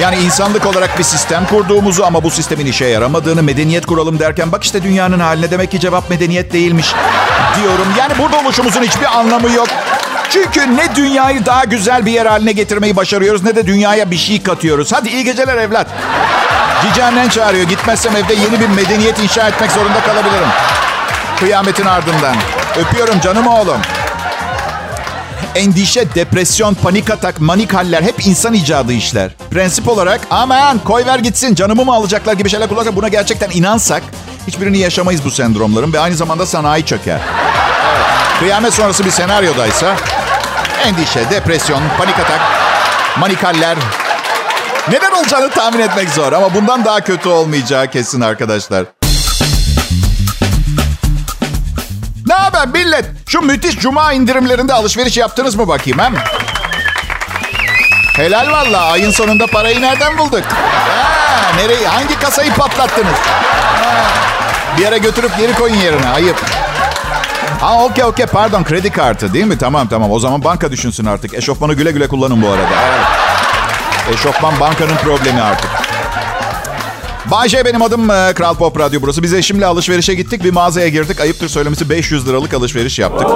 Yani 0.02 0.16
insanlık 0.16 0.66
olarak 0.66 1.00
bir 1.00 1.04
sistem 1.04 1.46
kurduğumuzu 1.46 2.04
ama 2.04 2.24
bu 2.24 2.32
sistemin 2.32 2.66
işe 2.66 2.86
yaramadığını 2.86 3.44
medeniyet 3.44 3.86
kuralım 3.86 4.20
derken 4.20 4.52
bak 4.52 4.64
işte 4.64 4.84
dünyanın 4.84 5.20
haline 5.20 5.52
demek 5.52 5.72
ki 5.72 5.80
cevap 5.80 6.10
medeniyet 6.10 6.54
değilmiş 6.54 6.94
diyorum. 7.60 7.88
Yani 7.98 8.14
burada 8.20 8.40
oluşumuzun 8.40 8.84
hiçbir 8.84 9.20
anlamı 9.20 9.52
yok. 9.52 9.68
Çünkü 10.30 10.78
ne 10.78 10.96
dünyayı 10.96 11.46
daha 11.46 11.64
güzel 11.64 12.06
bir 12.06 12.12
yer 12.12 12.26
haline 12.26 12.52
getirmeyi 12.52 12.96
başarıyoruz 12.96 13.44
ne 13.44 13.56
de 13.56 13.68
dünyaya 13.68 14.12
bir 14.12 14.18
şey 14.18 14.44
katıyoruz. 14.44 14.94
Hadi 14.94 15.10
iyi 15.10 15.24
geceler 15.24 15.58
evlat. 15.58 15.88
Cici 16.82 17.04
annen 17.04 17.30
çağırıyor. 17.30 17.70
Gitmezsem 17.70 18.16
evde 18.16 18.34
yeni 18.34 18.60
bir 18.60 18.70
medeniyet 18.70 19.20
inşa 19.20 19.48
etmek 19.48 19.72
zorunda 19.72 20.02
kalabilirim. 20.02 20.48
Kıyametin 21.40 21.86
ardından. 21.86 22.36
Öpüyorum 22.78 23.20
canım 23.20 23.48
oğlum. 23.48 23.82
Endişe, 25.56 26.16
depresyon, 26.16 26.74
panik 26.74 27.10
atak, 27.10 27.42
manik 27.42 27.74
haller 27.74 28.02
hep 28.02 28.28
insan 28.28 28.54
icadı 28.54 28.94
işler. 28.94 29.32
Prensip 29.52 29.88
olarak 29.88 30.22
aman 30.32 30.80
koy 30.80 31.06
ver 31.06 31.20
gitsin 31.20 31.56
canımı 31.56 31.86
mı 31.86 31.94
alacaklar 31.94 32.34
gibi 32.34 32.50
şeyler 32.50 32.70
kullanırsak 32.70 32.96
buna 32.96 33.08
gerçekten 33.08 33.50
inansak 33.54 34.04
hiçbirini 34.48 34.78
yaşamayız 34.78 35.26
bu 35.26 35.32
sendromların 35.32 35.94
ve 35.94 36.00
aynı 36.00 36.16
zamanda 36.16 36.46
sanayi 36.46 36.86
çöker. 36.86 37.20
Kıyamet 38.40 38.74
sonrası 38.74 39.06
bir 39.06 39.12
senaryodaysa 39.12 39.96
endişe, 40.86 41.30
depresyon, 41.30 41.82
panik 41.98 42.20
atak, 42.20 42.40
manik 43.20 43.44
haller 43.44 43.78
neden 44.90 45.12
olacağını 45.12 45.50
tahmin 45.50 45.80
etmek 45.80 46.10
zor 46.10 46.34
ama 46.34 46.54
bundan 46.54 46.86
daha 46.86 47.02
kötü 47.02 47.30
olmayacağı 47.30 47.88
kesin 47.88 48.22
arkadaşlar. 48.22 48.86
Haber 52.62 52.84
millet? 52.84 53.06
Şu 53.28 53.42
müthiş 53.42 53.80
cuma 53.80 54.14
indirimlerinde 54.14 54.74
alışveriş 54.74 55.18
yaptınız 55.18 55.56
mı 55.56 55.68
bakayım 55.68 56.00
hem? 56.00 56.16
Helal 58.16 58.52
valla. 58.52 58.82
Ayın 58.82 59.12
sonunda 59.12 59.48
parayı 59.48 59.82
nereden 59.82 60.18
bulduk? 60.18 60.44
Ha, 60.44 61.56
nereyi, 61.56 61.88
hangi 61.88 62.20
kasayı 62.20 62.54
patlattınız? 62.54 63.14
Ha, 63.14 64.04
bir 64.78 64.82
yere 64.82 64.98
götürüp 64.98 65.38
geri 65.38 65.54
koyun 65.54 65.76
yerine. 65.76 66.08
Ayıp. 66.10 66.42
Ha 67.62 67.84
okey 67.84 68.04
okey 68.04 68.26
pardon 68.26 68.64
kredi 68.64 68.90
kartı 68.92 69.34
değil 69.34 69.46
mi? 69.46 69.58
Tamam 69.58 69.88
tamam 69.88 70.12
o 70.12 70.20
zaman 70.20 70.44
banka 70.44 70.72
düşünsün 70.72 71.06
artık. 71.06 71.34
Eşofmanı 71.34 71.74
güle 71.74 71.92
güle 71.92 72.08
kullanın 72.08 72.42
bu 72.42 72.50
arada. 72.50 72.76
Evet. 72.86 74.18
Eşofman 74.20 74.60
bankanın 74.60 74.96
problemi 74.96 75.42
artık. 75.42 75.81
Bayce 77.26 77.66
benim 77.66 77.82
adım 77.82 78.10
e, 78.12 78.34
Kral 78.34 78.56
Pop 78.56 78.80
Radyo 78.80 79.02
burası. 79.02 79.24
Biz 79.24 79.34
eşimle 79.34 79.66
alışverişe 79.66 80.14
gittik. 80.14 80.44
Bir 80.44 80.52
mağazaya 80.52 80.88
girdik. 80.88 81.20
Ayıptır 81.20 81.50
söylemesi 81.50 81.90
500 81.90 82.28
liralık 82.28 82.54
alışveriş 82.54 83.00
yaptık. 83.00 83.28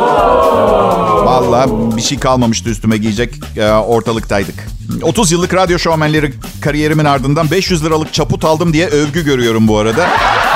Vallahi 1.25 1.97
bir 1.97 2.01
şey 2.01 2.19
kalmamıştı 2.19 2.69
üstüme 2.69 2.97
giyecek. 2.97 3.33
E, 3.57 3.71
ortalıktaydık. 3.71 4.55
30 5.01 5.31
yıllık 5.31 5.53
radyo 5.53 5.79
şovmenleri 5.79 6.33
kariyerimin 6.61 7.05
ardından 7.05 7.51
500 7.51 7.85
liralık 7.85 8.13
çaput 8.13 8.45
aldım 8.45 8.73
diye 8.73 8.87
övgü 8.87 9.25
görüyorum 9.25 9.67
bu 9.67 9.77
arada. 9.77 10.07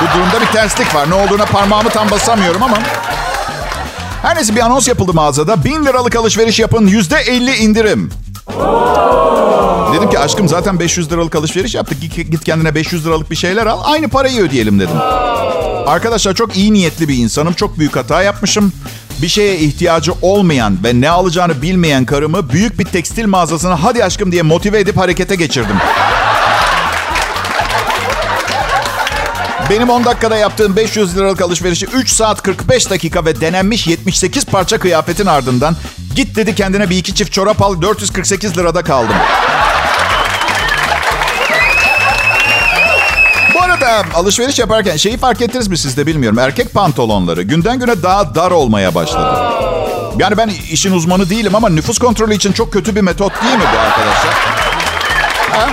Bu 0.01 0.17
durumda 0.17 0.41
bir 0.41 0.51
terslik 0.53 0.95
var. 0.95 1.09
Ne 1.09 1.13
olduğuna 1.13 1.45
parmağımı 1.45 1.89
tam 1.89 2.11
basamıyorum 2.11 2.63
ama... 2.63 2.77
Her 4.21 4.35
neyse 4.35 4.55
bir 4.55 4.61
anons 4.61 4.87
yapıldı 4.87 5.13
mağazada. 5.13 5.63
1000 5.63 5.85
liralık 5.85 6.15
alışveriş 6.15 6.59
yapın 6.59 6.87
%50 6.87 7.55
indirim. 7.55 8.11
Dedim 9.93 10.09
ki 10.09 10.19
aşkım 10.19 10.47
zaten 10.47 10.79
500 10.79 11.11
liralık 11.11 11.35
alışveriş 11.35 11.75
yaptık. 11.75 11.97
Git 12.31 12.43
kendine 12.43 12.75
500 12.75 13.05
liralık 13.05 13.31
bir 13.31 13.35
şeyler 13.35 13.67
al. 13.67 13.79
Aynı 13.83 14.09
parayı 14.09 14.41
ödeyelim 14.41 14.79
dedim. 14.79 14.97
Arkadaşlar 15.87 16.33
çok 16.33 16.57
iyi 16.57 16.73
niyetli 16.73 17.07
bir 17.07 17.17
insanım. 17.17 17.53
Çok 17.53 17.79
büyük 17.79 17.95
hata 17.95 18.23
yapmışım. 18.23 18.73
Bir 19.21 19.27
şeye 19.27 19.57
ihtiyacı 19.57 20.13
olmayan 20.21 20.77
ve 20.83 21.01
ne 21.01 21.09
alacağını 21.09 21.61
bilmeyen 21.61 22.05
karımı 22.05 22.49
büyük 22.49 22.79
bir 22.79 22.85
tekstil 22.85 23.25
mağazasına 23.25 23.83
hadi 23.83 24.03
aşkım 24.03 24.31
diye 24.31 24.41
motive 24.41 24.79
edip 24.79 24.97
harekete 24.97 25.35
geçirdim. 25.35 25.75
Benim 29.69 29.89
10 29.89 30.05
dakikada 30.05 30.37
yaptığım 30.37 30.75
500 30.75 31.17
liralık 31.17 31.41
alışverişi 31.41 31.85
3 31.85 32.09
saat 32.09 32.41
45 32.41 32.89
dakika 32.89 33.25
ve 33.25 33.41
denenmiş 33.41 33.87
78 33.87 34.45
parça 34.45 34.79
kıyafetin 34.79 35.25
ardından 35.25 35.75
git 36.15 36.35
dedi 36.35 36.55
kendine 36.55 36.89
bir 36.89 36.97
iki 36.97 37.15
çift 37.15 37.31
çorap 37.31 37.61
al 37.61 37.81
448 37.81 38.57
lirada 38.57 38.83
kaldım. 38.83 39.15
Alışveriş 44.15 44.59
yaparken 44.59 44.97
şeyi 44.97 45.17
fark 45.17 45.41
ettiniz 45.41 45.67
mi 45.67 45.77
siz 45.77 45.97
de 45.97 46.07
bilmiyorum. 46.07 46.39
Erkek 46.39 46.73
pantolonları 46.73 47.41
günden 47.41 47.79
güne 47.79 48.03
daha 48.03 48.35
dar 48.35 48.51
olmaya 48.51 48.95
başladı. 48.95 49.53
Yani 50.19 50.37
ben 50.37 50.51
işin 50.71 50.91
uzmanı 50.91 51.29
değilim 51.29 51.55
ama 51.55 51.69
nüfus 51.69 51.97
kontrolü 51.97 52.35
için 52.35 52.51
çok 52.51 52.73
kötü 52.73 52.95
bir 52.95 53.01
metot 53.01 53.43
değil 53.43 53.55
mi 53.55 53.63
bu 53.73 53.79
arkadaşlar? 53.79 54.33
Ha? 55.51 55.69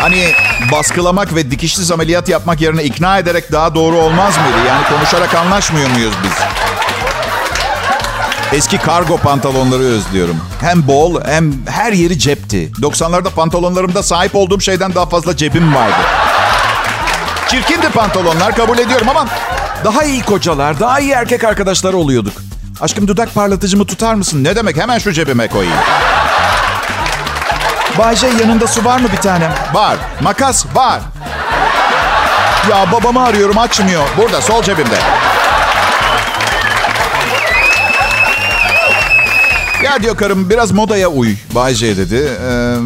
Hani 0.00 0.32
baskılamak 0.72 1.34
ve 1.34 1.50
dikişsiz 1.50 1.92
ameliyat 1.92 2.28
yapmak 2.28 2.60
yerine 2.60 2.84
ikna 2.84 3.18
ederek 3.18 3.52
daha 3.52 3.74
doğru 3.74 3.96
olmaz 3.96 4.36
mıydı? 4.38 4.68
Yani 4.68 4.84
konuşarak 4.88 5.34
anlaşmıyor 5.34 5.90
muyuz 5.90 6.14
biz? 6.24 6.32
Eski 8.52 8.78
kargo 8.78 9.16
pantolonları 9.16 9.82
özlüyorum. 9.82 10.36
Hem 10.60 10.86
bol 10.88 11.24
hem 11.24 11.52
her 11.66 11.92
yeri 11.92 12.18
cepti. 12.18 12.70
90'larda 12.82 13.30
pantolonlarımda 13.30 14.02
sahip 14.02 14.34
olduğum 14.36 14.60
şeyden 14.60 14.94
daha 14.94 15.06
fazla 15.06 15.36
cebim 15.36 15.74
vardı. 15.74 16.19
Çirkindi 17.50 17.88
pantolonlar 17.88 18.54
kabul 18.56 18.78
ediyorum 18.78 19.08
ama 19.08 19.26
daha 19.84 20.04
iyi 20.04 20.22
kocalar, 20.22 20.80
daha 20.80 21.00
iyi 21.00 21.10
erkek 21.10 21.44
arkadaşlar 21.44 21.92
oluyorduk. 21.94 22.32
Aşkım 22.80 23.08
dudak 23.08 23.34
parlatıcımı 23.34 23.86
tutar 23.86 24.14
mısın? 24.14 24.44
Ne 24.44 24.56
demek? 24.56 24.76
Hemen 24.76 24.98
şu 24.98 25.12
cebime 25.12 25.48
koyayım. 25.48 25.76
Bayce 27.98 28.26
yanında 28.26 28.66
su 28.66 28.84
var 28.84 29.00
mı 29.00 29.08
bir 29.12 29.16
tanem? 29.16 29.52
Var. 29.72 29.96
Makas 30.20 30.66
var. 30.74 31.00
Ya 32.70 32.92
babamı 32.92 33.24
arıyorum 33.24 33.58
açmıyor. 33.58 34.02
Burada 34.18 34.40
sol 34.40 34.62
cebimde. 34.62 34.98
Ya 39.84 40.02
diyor 40.02 40.16
karım 40.16 40.50
biraz 40.50 40.72
modaya 40.72 41.08
uy 41.08 41.34
Bayce 41.54 41.96
dedi. 41.96 42.28
Ee, 42.50 42.76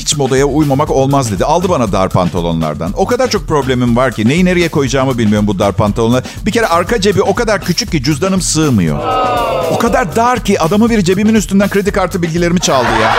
hiç 0.00 0.16
modaya 0.16 0.44
uymamak 0.46 0.90
olmaz 0.90 1.32
dedi. 1.32 1.44
Aldı 1.44 1.68
bana 1.68 1.92
dar 1.92 2.08
pantolonlardan. 2.08 2.92
O 2.96 3.06
kadar 3.06 3.30
çok 3.30 3.48
problemim 3.48 3.96
var 3.96 4.12
ki 4.12 4.28
neyi 4.28 4.44
nereye 4.44 4.68
koyacağımı 4.68 5.18
bilmiyorum 5.18 5.46
bu 5.46 5.58
dar 5.58 5.72
pantolonlar. 5.72 6.24
Bir 6.46 6.52
kere 6.52 6.66
arka 6.66 7.00
cebi 7.00 7.22
o 7.22 7.34
kadar 7.34 7.60
küçük 7.64 7.92
ki 7.92 8.02
cüzdanım 8.02 8.40
sığmıyor. 8.40 8.98
O 9.72 9.78
kadar 9.78 10.16
dar 10.16 10.44
ki 10.44 10.60
adamı 10.60 10.90
bir 10.90 11.02
cebimin 11.02 11.34
üstünden 11.34 11.68
kredi 11.68 11.92
kartı 11.92 12.22
bilgilerimi 12.22 12.60
çaldı 12.60 12.88
ya. 13.02 13.14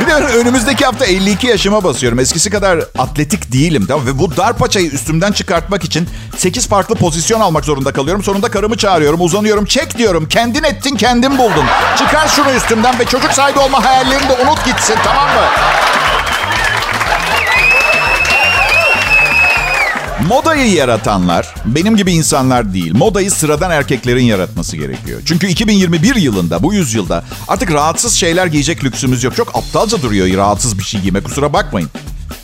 Bir 0.00 0.06
de 0.06 0.14
önümüzdeki 0.14 0.84
hafta 0.84 1.04
52 1.04 1.46
yaşıma 1.46 1.84
basıyorum. 1.84 2.18
Eskisi 2.18 2.50
kadar 2.50 2.78
atletik 2.98 3.52
değilim. 3.52 3.84
Tamam 3.88 4.06
Ve 4.06 4.18
bu 4.18 4.36
dar 4.36 4.58
paçayı 4.58 4.90
üstümden 4.90 5.32
çıkartmak 5.32 5.84
için 5.84 6.08
8 6.36 6.68
farklı 6.68 6.94
pozisyon 6.94 7.40
almak 7.40 7.64
zorunda 7.64 7.92
kalıyorum. 7.92 8.22
Sonunda 8.22 8.50
karımı 8.50 8.76
çağırıyorum, 8.76 9.20
uzanıyorum. 9.20 9.64
Çek 9.64 9.98
diyorum. 9.98 10.28
Kendin 10.28 10.62
ettin, 10.62 10.96
kendin 10.96 11.38
buldun. 11.38 11.64
Çıkar 11.98 12.28
şunu 12.28 12.50
üstümden 12.52 12.98
ve 12.98 13.04
çocuk 13.04 13.32
sahibi 13.32 13.58
olma 13.58 13.84
hayallerini 13.84 14.28
de 14.28 14.32
unut 14.32 14.64
gitsin 14.64 14.96
tamam 15.04 15.28
mı? 15.28 15.42
Modayı 20.28 20.72
yaratanlar 20.72 21.54
benim 21.64 21.96
gibi 21.96 22.12
insanlar 22.12 22.72
değil. 22.74 22.94
Modayı 22.94 23.30
sıradan 23.30 23.70
erkeklerin 23.70 24.24
yaratması 24.24 24.76
gerekiyor. 24.76 25.20
Çünkü 25.26 25.46
2021 25.46 26.16
yılında, 26.16 26.62
bu 26.62 26.74
yüzyılda 26.74 27.24
artık 27.48 27.72
rahatsız 27.72 28.14
şeyler 28.14 28.46
giyecek 28.46 28.84
lüksümüz 28.84 29.24
yok. 29.24 29.36
Çok 29.36 29.56
aptalca 29.56 30.02
duruyor 30.02 30.36
rahatsız 30.36 30.78
bir 30.78 30.84
şey 30.84 31.00
giyme 31.00 31.20
kusura 31.20 31.52
bakmayın. 31.52 31.90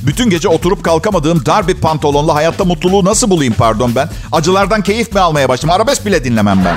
Bütün 0.00 0.30
gece 0.30 0.48
oturup 0.48 0.84
kalkamadığım 0.84 1.46
dar 1.46 1.68
bir 1.68 1.74
pantolonla 1.74 2.34
hayatta 2.34 2.64
mutluluğu 2.64 3.04
nasıl 3.04 3.30
bulayım 3.30 3.54
pardon 3.58 3.94
ben? 3.94 4.08
Acılardan 4.32 4.82
keyif 4.82 5.14
mi 5.14 5.20
almaya 5.20 5.48
başladım? 5.48 5.70
Arabesk 5.70 6.06
bile 6.06 6.24
dinlemem 6.24 6.62
ben. 6.64 6.76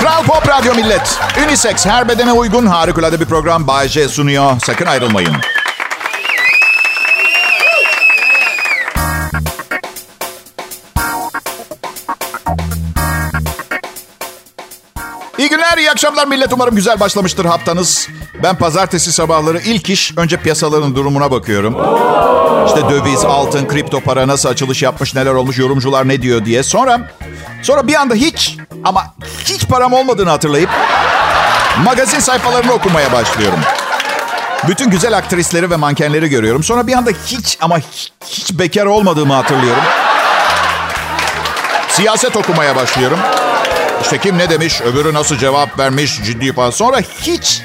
Kral 0.00 0.22
Pop 0.24 0.48
Radyo 0.48 0.74
Millet. 0.74 1.18
Unisex 1.46 1.86
her 1.86 2.08
bedene 2.08 2.32
uygun 2.32 2.66
harikulade 2.66 3.20
bir 3.20 3.26
program 3.26 3.66
Bay 3.66 3.88
J 3.88 4.08
sunuyor. 4.08 4.60
Sakın 4.60 4.86
ayrılmayın. 4.86 5.34
İyi 15.44 15.50
günler, 15.50 15.78
iyi 15.78 15.90
akşamlar 15.90 16.26
millet. 16.26 16.52
Umarım 16.52 16.74
güzel 16.74 17.00
başlamıştır 17.00 17.44
haftanız. 17.44 18.08
Ben 18.42 18.56
pazartesi 18.56 19.12
sabahları 19.12 19.58
ilk 19.58 19.90
iş 19.90 20.12
önce 20.16 20.36
piyasaların 20.36 20.94
durumuna 20.94 21.30
bakıyorum. 21.30 21.76
İşte 22.66 22.90
döviz, 22.90 23.24
altın, 23.24 23.68
kripto 23.68 24.00
para 24.00 24.28
nasıl 24.28 24.48
açılış 24.48 24.82
yapmış, 24.82 25.14
neler 25.14 25.30
olmuş, 25.30 25.58
yorumcular 25.58 26.08
ne 26.08 26.22
diyor 26.22 26.44
diye. 26.44 26.62
Sonra 26.62 27.00
sonra 27.62 27.86
bir 27.86 27.94
anda 27.94 28.14
hiç 28.14 28.56
ama 28.84 29.14
hiç 29.44 29.68
param 29.68 29.92
olmadığını 29.92 30.30
hatırlayıp 30.30 30.70
magazin 31.84 32.20
sayfalarını 32.20 32.72
okumaya 32.72 33.12
başlıyorum. 33.12 33.58
Bütün 34.68 34.90
güzel 34.90 35.16
aktrisleri 35.16 35.70
ve 35.70 35.76
mankenleri 35.76 36.28
görüyorum. 36.28 36.62
Sonra 36.62 36.86
bir 36.86 36.92
anda 36.92 37.10
hiç 37.26 37.58
ama 37.60 37.78
hiç, 37.78 38.12
hiç 38.26 38.58
bekar 38.58 38.86
olmadığımı 38.86 39.34
hatırlıyorum. 39.34 39.82
Siyaset 41.88 42.36
okumaya 42.36 42.76
başlıyorum. 42.76 43.18
İşte 44.02 44.18
kim 44.18 44.38
ne 44.38 44.50
demiş, 44.50 44.80
öbürü 44.80 45.14
nasıl 45.14 45.36
cevap 45.36 45.78
vermiş, 45.78 46.22
ciddi 46.24 46.52
falan. 46.52 46.70
Sonra 46.70 46.96
hiç 47.00 47.62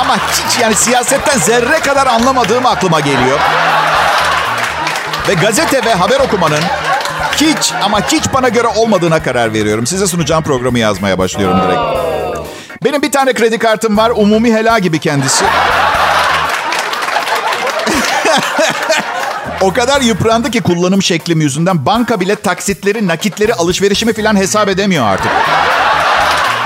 ama 0.00 0.16
hiç 0.16 0.58
yani 0.60 0.74
siyasetten 0.74 1.38
zerre 1.38 1.80
kadar 1.80 2.06
anlamadığım 2.06 2.66
aklıma 2.66 3.00
geliyor. 3.00 3.38
Ve 5.28 5.34
gazete 5.34 5.84
ve 5.84 5.94
haber 5.94 6.20
okumanın 6.20 6.62
hiç 7.36 7.72
ama 7.82 8.00
hiç 8.00 8.24
bana 8.34 8.48
göre 8.48 8.66
olmadığına 8.66 9.22
karar 9.22 9.52
veriyorum. 9.52 9.86
Size 9.86 10.06
sunacağım 10.06 10.42
programı 10.44 10.78
yazmaya 10.78 11.18
başlıyorum 11.18 11.60
direkt. 11.62 11.80
Benim 12.84 13.02
bir 13.02 13.12
tane 13.12 13.32
kredi 13.32 13.58
kartım 13.58 13.96
var. 13.96 14.10
Umumi 14.10 14.54
hela 14.54 14.78
gibi 14.78 14.98
kendisi. 14.98 15.44
O 19.62 19.72
kadar 19.72 20.00
yıprandı 20.00 20.50
ki 20.50 20.60
kullanım 20.60 21.02
şeklim 21.02 21.40
yüzünden 21.40 21.86
banka 21.86 22.20
bile 22.20 22.36
taksitleri, 22.36 23.08
nakitleri, 23.08 23.54
alışverişimi 23.54 24.12
falan 24.12 24.36
hesap 24.36 24.68
edemiyor 24.68 25.06
artık. 25.06 25.32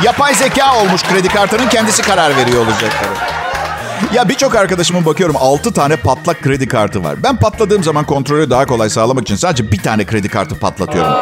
Yapay 0.02 0.34
zeka 0.34 0.76
olmuş 0.76 1.02
kredi 1.02 1.28
kartının 1.28 1.68
kendisi 1.68 2.02
karar 2.02 2.36
veriyor 2.36 2.66
olacakları. 2.66 3.14
Ya 4.14 4.28
birçok 4.28 4.54
arkadaşımın 4.54 5.06
bakıyorum 5.06 5.36
6 5.38 5.72
tane 5.72 5.96
patlak 5.96 6.42
kredi 6.42 6.68
kartı 6.68 7.04
var. 7.04 7.22
Ben 7.22 7.36
patladığım 7.36 7.84
zaman 7.84 8.04
kontrolü 8.04 8.50
daha 8.50 8.66
kolay 8.66 8.90
sağlamak 8.90 9.22
için 9.22 9.36
sadece 9.36 9.72
bir 9.72 9.82
tane 9.82 10.06
kredi 10.06 10.28
kartı 10.28 10.58
patlatıyorum. 10.58 11.12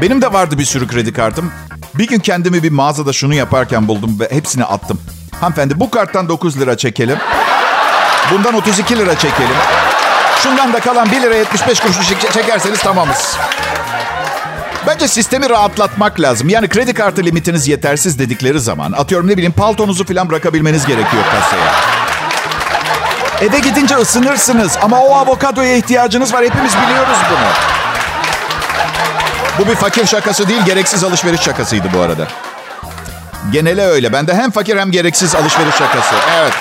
Benim 0.00 0.22
de 0.22 0.32
vardı 0.32 0.58
bir 0.58 0.64
sürü 0.64 0.86
kredi 0.86 1.12
kartım. 1.12 1.52
Bir 1.94 2.06
gün 2.06 2.18
kendimi 2.18 2.62
bir 2.62 2.70
mağazada 2.70 3.12
şunu 3.12 3.34
yaparken 3.34 3.88
buldum 3.88 4.20
ve 4.20 4.28
hepsini 4.30 4.64
attım. 4.64 5.00
Hanımefendi 5.40 5.80
bu 5.80 5.90
karttan 5.90 6.28
9 6.28 6.60
lira 6.60 6.76
çekelim. 6.76 7.18
Bundan 8.32 8.54
32 8.54 8.96
lira 8.96 9.14
çekelim. 9.14 9.56
Şundan 10.42 10.72
da 10.72 10.80
kalan 10.80 11.10
1 11.10 11.22
lira 11.22 11.34
75 11.34 11.80
kuruş 11.80 11.96
çekerseniz 12.32 12.78
tamamız. 12.78 13.36
Bence 14.86 15.08
sistemi 15.08 15.50
rahatlatmak 15.50 16.20
lazım. 16.20 16.48
Yani 16.48 16.68
kredi 16.68 16.94
kartı 16.94 17.24
limitiniz 17.24 17.68
yetersiz 17.68 18.18
dedikleri 18.18 18.60
zaman 18.60 18.92
atıyorum 18.92 19.28
ne 19.28 19.32
bileyim 19.32 19.52
paltonuzu 19.52 20.04
falan 20.04 20.30
bırakabilmeniz 20.30 20.86
gerekiyor 20.86 21.22
kasaya. 21.24 21.72
Eve 23.40 23.58
gidince 23.58 23.96
ısınırsınız 23.96 24.78
ama 24.82 25.00
o 25.00 25.14
avokadoya 25.14 25.76
ihtiyacınız 25.76 26.32
var. 26.32 26.44
Hepimiz 26.44 26.72
biliyoruz 26.76 27.18
bunu. 27.30 27.48
Bu 29.58 29.70
bir 29.70 29.76
fakir 29.76 30.06
şakası 30.06 30.48
değil, 30.48 30.64
gereksiz 30.64 31.04
alışveriş 31.04 31.40
şakasıydı 31.40 31.88
bu 31.94 32.00
arada. 32.00 32.28
Genele 33.52 33.86
öyle. 33.86 34.12
Ben 34.12 34.26
de 34.26 34.34
hem 34.34 34.50
fakir 34.50 34.78
hem 34.78 34.90
gereksiz 34.90 35.34
alışveriş 35.34 35.74
şakası. 35.74 36.14
Evet. 36.40 36.52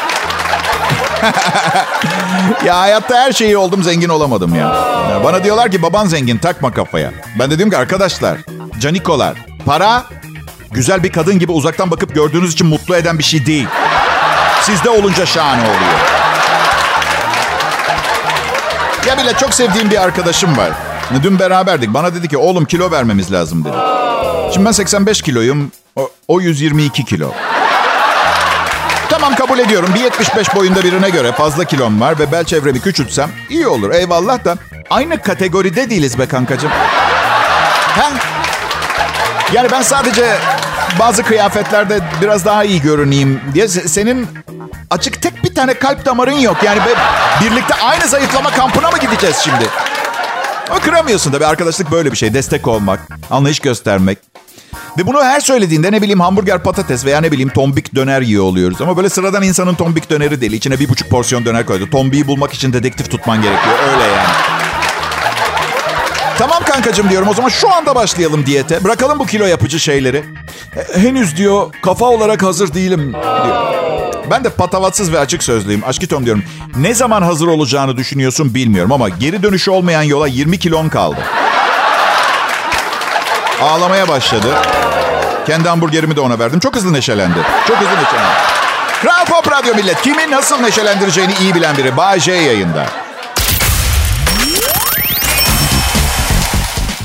ya 2.66 2.80
hayatta 2.80 3.16
her 3.16 3.32
şeyi 3.32 3.58
oldum 3.58 3.84
zengin 3.84 4.10
olamadım 4.10 4.56
ya. 4.56 4.62
ya. 5.10 5.22
Bana 5.24 5.44
diyorlar 5.44 5.72
ki 5.72 5.82
baban 5.82 6.06
zengin 6.06 6.38
takma 6.38 6.74
kafaya. 6.74 7.12
Ben 7.40 7.52
de 7.52 7.58
diyorum 7.58 7.72
ki 7.72 7.78
arkadaşlar, 7.78 8.38
canikolar, 8.80 9.38
para 9.66 10.04
güzel 10.72 11.04
bir 11.04 11.12
kadın 11.12 11.40
gibi 11.40 11.52
uzaktan 11.52 11.92
bakıp 11.92 12.16
gördüğünüz 12.16 12.54
için 12.54 12.68
mutlu 12.68 12.96
eden 12.96 13.20
bir 13.20 13.24
şey 13.24 13.46
değil. 13.46 13.68
Sizde 14.62 14.90
olunca 14.90 15.26
şahane 15.26 15.62
oluyor. 15.62 16.00
Ya 19.08 19.18
bile 19.18 19.34
çok 19.34 19.54
sevdiğim 19.54 19.92
bir 19.92 20.02
arkadaşım 20.02 20.58
var. 20.58 20.72
Dün 21.24 21.40
beraberdik. 21.40 21.94
Bana 21.94 22.16
dedi 22.16 22.28
ki 22.28 22.38
oğlum 22.38 22.66
kilo 22.66 22.92
vermemiz 22.92 23.32
lazım 23.32 23.66
dedi. 23.66 23.78
Şimdi 24.54 24.66
ben 24.66 24.72
85 24.72 25.22
kiloyum. 25.22 25.72
O, 25.96 26.10
o 26.28 26.42
122 26.42 27.06
kilo. 27.06 27.32
Tamam 29.22 29.36
kabul 29.36 29.60
ediyorum. 29.60 29.90
1.75 29.96 30.56
boyunda 30.56 30.84
birine 30.84 31.10
göre 31.10 31.32
fazla 31.32 31.66
kilom 31.66 32.02
var 32.02 32.20
ve 32.20 32.32
bel 32.32 32.44
çevremi 32.44 32.82
küçültsem 32.82 33.30
iyi 33.50 33.68
olur. 33.68 33.92
Eyvallah 33.94 34.46
da 34.46 34.56
aynı 34.90 35.22
kategoride 35.22 35.90
değiliz 35.90 36.20
be 36.20 36.26
kankacığım. 36.26 36.72
Ha? 38.00 38.12
Yani 39.54 39.72
ben 39.72 39.82
sadece 39.82 40.38
bazı 41.00 41.24
kıyafetlerde 41.24 42.00
biraz 42.22 42.46
daha 42.46 42.64
iyi 42.64 42.82
görüneyim 42.82 43.42
diye 43.54 43.68
senin 43.68 44.28
açık 44.90 45.22
tek 45.22 45.44
bir 45.44 45.56
tane 45.56 45.74
kalp 45.74 46.06
damarın 46.06 46.40
yok. 46.40 46.58
Yani 46.64 46.80
birlikte 47.42 47.76
aynı 47.76 48.08
zayıflama 48.08 48.52
kampına 48.52 48.92
mı 48.92 48.98
gideceğiz 48.98 49.38
şimdi? 49.38 49.66
Ama 50.70 50.80
kıramıyorsun 50.80 51.34
da 51.34 51.40
bir 51.40 51.46
arkadaşlık 51.46 51.92
böyle 51.92 52.12
bir 52.12 52.18
şey. 52.18 52.34
Destek 52.34 52.68
olmak, 52.68 53.00
anlayış 53.32 53.60
göstermek. 53.60 54.29
Ve 54.98 55.08
bunu 55.08 55.24
her 55.24 55.40
söylediğinde 55.40 55.92
ne 55.92 56.02
bileyim 56.02 56.20
hamburger 56.20 56.64
patates 56.64 57.06
veya 57.06 57.22
ne 57.22 57.32
bileyim 57.32 57.50
tombik 57.50 57.96
döner 57.96 58.22
yiyor 58.22 58.44
oluyoruz. 58.44 58.82
Ama 58.82 58.98
böyle 58.98 59.10
sıradan 59.10 59.44
insanın 59.44 59.76
tombik 59.76 60.10
döneri 60.10 60.42
değil. 60.42 60.52
İçine 60.52 60.80
bir 60.80 60.90
buçuk 60.90 61.10
porsiyon 61.10 61.46
döner 61.46 61.66
koydu. 61.66 61.90
Tombiyi 61.90 62.28
bulmak 62.28 62.54
için 62.54 62.74
dedektif 62.74 63.12
tutman 63.12 63.42
gerekiyor. 63.42 63.76
Öyle 63.94 64.04
yani. 64.04 64.28
Tamam 66.38 66.64
kankacım 66.64 67.10
diyorum 67.10 67.28
o 67.28 67.34
zaman 67.34 67.50
şu 67.50 67.74
anda 67.74 67.96
başlayalım 67.96 68.46
diyete. 68.46 68.84
Bırakalım 68.84 69.20
bu 69.20 69.26
kilo 69.26 69.46
yapıcı 69.46 69.80
şeyleri. 69.80 70.24
Henüz 70.96 71.38
diyor 71.38 71.74
kafa 71.82 72.06
olarak 72.06 72.44
hazır 72.44 72.74
değilim 72.74 73.14
diyor. 73.14 73.74
Ben 74.32 74.44
de 74.44 74.50
patavatsız 74.50 75.14
ve 75.14 75.20
açık 75.20 75.44
sözlüyüm. 75.44 75.84
Aşkitom 75.86 76.26
diyorum. 76.26 76.44
Ne 76.78 76.94
zaman 76.94 77.22
hazır 77.22 77.48
olacağını 77.48 77.98
düşünüyorsun 77.98 78.54
bilmiyorum 78.56 78.92
ama 78.92 79.10
geri 79.10 79.44
dönüşü 79.44 79.72
olmayan 79.72 80.04
yola 80.04 80.28
20 80.28 80.60
kilon 80.60 80.90
kaldı. 80.90 81.18
Ağlamaya 83.62 84.08
başladı. 84.08 84.48
Kendi 85.48 85.70
hamburgerimi 85.70 86.16
de 86.16 86.22
ona 86.22 86.40
verdim. 86.40 86.60
Çok 86.60 86.76
hızlı 86.76 86.94
neşelendi. 86.94 87.40
Çok 87.68 87.78
hızlı 87.78 87.92
neşelendi. 87.92 88.34
Kral 89.02 89.26
Pop 89.26 89.52
Radyo 89.52 89.76
millet. 89.76 90.02
Kimi 90.02 90.32
nasıl 90.32 90.60
neşelendireceğini 90.60 91.34
iyi 91.42 91.56
bilen 91.56 91.78
biri. 91.78 91.98
Bay 91.98 92.20
J 92.20 92.32
yayında. 92.32 92.86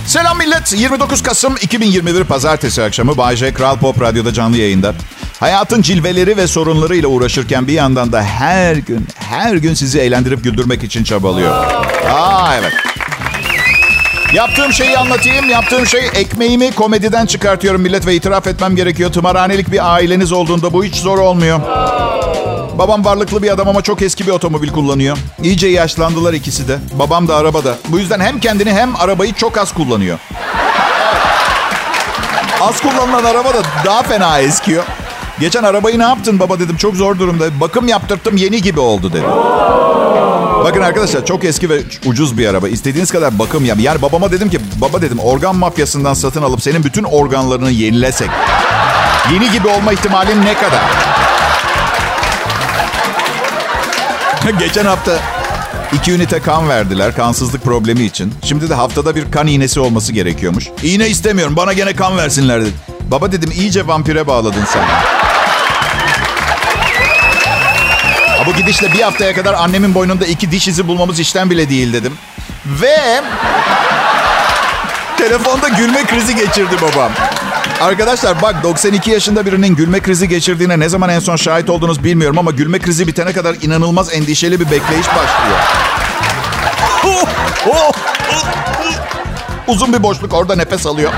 Selam 0.06 0.38
millet. 0.38 0.72
29 0.72 1.22
Kasım 1.22 1.54
2021 1.62 2.24
Pazartesi 2.24 2.82
akşamı 2.82 3.16
Bay 3.16 3.36
J 3.36 3.54
Kral 3.54 3.78
Pop 3.78 4.00
Radyo'da 4.00 4.32
canlı 4.32 4.56
yayında. 4.56 4.94
Hayatın 5.40 5.82
cilveleri 5.82 6.36
ve 6.36 6.46
sorunlarıyla 6.46 7.08
uğraşırken 7.08 7.66
bir 7.66 7.72
yandan 7.72 8.12
da 8.12 8.22
her 8.22 8.76
gün, 8.76 9.08
her 9.16 9.54
gün 9.54 9.74
sizi 9.74 9.98
eğlendirip 10.00 10.44
güldürmek 10.44 10.84
için 10.84 11.04
çabalıyor. 11.04 11.56
Aa 12.12 12.54
evet. 12.60 12.72
Yaptığım 14.34 14.72
şeyi 14.72 14.98
anlatayım. 14.98 15.50
Yaptığım 15.50 15.86
şey 15.86 16.06
ekmeğimi 16.14 16.72
komediden 16.72 17.26
çıkartıyorum 17.26 17.82
millet 17.82 18.06
ve 18.06 18.14
itiraf 18.14 18.46
etmem 18.46 18.76
gerekiyor. 18.76 19.12
Tımarhanelik 19.12 19.72
bir 19.72 19.94
aileniz 19.94 20.32
olduğunda 20.32 20.72
bu 20.72 20.84
hiç 20.84 20.94
zor 20.96 21.18
olmuyor. 21.18 21.60
Babam 22.78 23.04
varlıklı 23.04 23.42
bir 23.42 23.50
adam 23.50 23.68
ama 23.68 23.82
çok 23.82 24.02
eski 24.02 24.26
bir 24.26 24.32
otomobil 24.32 24.68
kullanıyor. 24.68 25.16
İyice 25.42 25.66
yaşlandılar 25.68 26.32
ikisi 26.32 26.68
de. 26.68 26.78
Babam 26.92 27.28
da 27.28 27.36
arabada. 27.36 27.74
Bu 27.88 27.98
yüzden 27.98 28.20
hem 28.20 28.40
kendini 28.40 28.72
hem 28.72 28.96
arabayı 28.96 29.32
çok 29.32 29.58
az 29.58 29.74
kullanıyor. 29.74 30.18
Az 32.60 32.80
kullanılan 32.80 33.24
araba 33.24 33.54
da 33.54 33.62
daha 33.84 34.02
fena 34.02 34.38
eskiyor. 34.40 34.84
Geçen 35.40 35.62
arabayı 35.62 35.98
ne 35.98 36.02
yaptın 36.04 36.40
baba 36.40 36.58
dedim. 36.58 36.76
Çok 36.76 36.94
zor 36.94 37.18
durumda. 37.18 37.60
Bakım 37.60 37.88
yaptırttım 37.88 38.36
yeni 38.36 38.62
gibi 38.62 38.80
oldu 38.80 39.12
dedi. 39.12 39.26
Bakın 40.64 40.80
arkadaşlar 40.80 41.26
çok 41.26 41.44
eski 41.44 41.70
ve 41.70 41.82
ucuz 42.06 42.38
bir 42.38 42.46
araba. 42.46 42.68
İstediğiniz 42.68 43.10
kadar 43.10 43.38
bakım 43.38 43.64
yap. 43.64 43.78
Yani 43.80 44.02
babama 44.02 44.32
dedim 44.32 44.50
ki 44.50 44.60
baba 44.80 45.02
dedim 45.02 45.18
organ 45.18 45.56
mafyasından 45.56 46.14
satın 46.14 46.42
alıp 46.42 46.62
senin 46.62 46.84
bütün 46.84 47.04
organlarını 47.04 47.70
yenilesek. 47.70 48.30
Yeni 49.32 49.52
gibi 49.52 49.68
olma 49.68 49.92
ihtimalin 49.92 50.44
ne 50.44 50.54
kadar? 50.54 50.82
Geçen 54.58 54.84
hafta 54.84 55.18
iki 55.92 56.12
ünite 56.12 56.40
kan 56.40 56.68
verdiler 56.68 57.14
kansızlık 57.16 57.62
problemi 57.64 58.04
için. 58.04 58.34
Şimdi 58.42 58.70
de 58.70 58.74
haftada 58.74 59.14
bir 59.16 59.30
kan 59.32 59.46
iğnesi 59.46 59.80
olması 59.80 60.12
gerekiyormuş. 60.12 60.68
İğne 60.82 61.08
istemiyorum 61.08 61.56
bana 61.56 61.72
gene 61.72 61.92
kan 61.96 62.16
versinler 62.16 62.60
dedi. 62.60 62.70
Baba 63.10 63.32
dedim 63.32 63.50
iyice 63.56 63.86
vampire 63.86 64.26
bağladın 64.26 64.64
sen. 64.72 64.84
Bu 68.46 68.52
gidişle 68.52 68.92
bir 68.92 69.00
haftaya 69.00 69.34
kadar 69.34 69.54
annemin 69.54 69.94
boynunda 69.94 70.26
iki 70.26 70.50
diş 70.50 70.68
izi 70.68 70.88
bulmamız 70.88 71.20
işten 71.20 71.50
bile 71.50 71.68
değil 71.68 71.92
dedim. 71.92 72.12
Ve 72.66 72.96
telefonda 75.18 75.68
gülme 75.68 76.04
krizi 76.04 76.34
geçirdi 76.34 76.76
babam. 76.82 77.12
Arkadaşlar 77.80 78.42
bak 78.42 78.62
92 78.62 79.10
yaşında 79.10 79.46
birinin 79.46 79.76
gülme 79.76 80.00
krizi 80.00 80.28
geçirdiğine 80.28 80.80
ne 80.80 80.88
zaman 80.88 81.10
en 81.10 81.18
son 81.20 81.36
şahit 81.36 81.70
oldunuz 81.70 82.04
bilmiyorum 82.04 82.38
ama 82.38 82.50
gülme 82.50 82.78
krizi 82.78 83.06
bitene 83.06 83.32
kadar 83.32 83.56
inanılmaz 83.62 84.14
endişeli 84.14 84.60
bir 84.60 84.70
bekleyiş 84.70 85.06
başlıyor. 85.06 85.58
Uzun 89.66 89.92
bir 89.92 90.02
boşluk 90.02 90.34
orada 90.34 90.56
nefes 90.56 90.86
alıyor. 90.86 91.12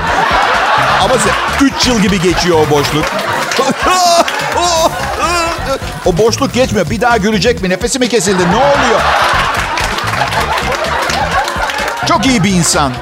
Ama 1.01 1.13
3 1.61 1.87
yıl 1.87 1.99
gibi 1.99 2.21
geçiyor 2.21 2.67
o 2.67 2.69
boşluk. 2.69 3.05
O 6.05 6.17
boşluk 6.17 6.53
geçmiyor. 6.53 6.89
Bir 6.89 7.01
daha 7.01 7.17
gülecek 7.17 7.61
mi? 7.61 7.69
Nefesi 7.69 7.99
mi 7.99 8.09
kesildi? 8.09 8.43
Ne 8.51 8.55
oluyor? 8.55 9.01
Çok 12.07 12.25
iyi 12.25 12.43
bir 12.43 12.51
insan. 12.51 12.93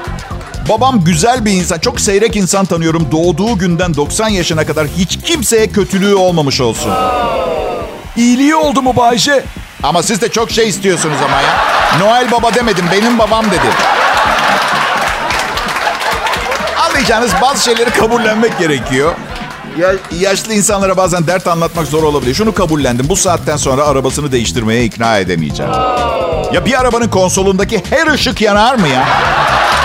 Babam 0.68 1.04
güzel 1.04 1.44
bir 1.44 1.52
insan. 1.52 1.78
Çok 1.78 2.00
seyrek 2.00 2.36
insan 2.36 2.64
tanıyorum. 2.66 3.08
Doğduğu 3.12 3.58
günden 3.58 3.94
90 3.94 4.28
yaşına 4.28 4.66
kadar 4.66 4.86
hiç 4.86 5.18
kimseye 5.24 5.66
kötülüğü 5.66 6.14
olmamış 6.14 6.60
olsun. 6.60 6.92
İyiliği 8.16 8.54
oldu 8.54 8.82
mu 8.82 8.96
Bayce? 8.96 9.44
Ama 9.82 10.02
siz 10.02 10.20
de 10.20 10.28
çok 10.28 10.50
şey 10.50 10.68
istiyorsunuz 10.68 11.16
ama 11.24 11.40
ya. 11.42 11.56
Noel 12.00 12.30
Baba 12.30 12.54
demedim, 12.54 12.84
benim 12.92 13.18
babam 13.18 13.46
dedim. 13.46 13.72
Anlayacağınız 16.86 17.30
bazı 17.42 17.64
şeyleri 17.64 17.90
kabullenmek 17.90 18.58
gerekiyor. 18.58 19.14
Ya, 19.78 19.92
yaşlı 20.20 20.54
insanlara 20.54 20.96
bazen 20.96 21.26
dert 21.26 21.46
anlatmak 21.46 21.86
zor 21.86 22.02
olabiliyor. 22.02 22.36
Şunu 22.36 22.54
kabullendim. 22.54 23.08
Bu 23.08 23.16
saatten 23.16 23.56
sonra 23.56 23.84
arabasını 23.84 24.32
değiştirmeye 24.32 24.84
ikna 24.84 25.18
edemeyeceğim. 25.18 25.72
Ya 26.52 26.64
bir 26.64 26.80
arabanın 26.80 27.08
konsolundaki 27.08 27.82
her 27.90 28.06
ışık 28.06 28.40
yanar 28.40 28.74
mı 28.74 28.88
ya? 28.88 29.08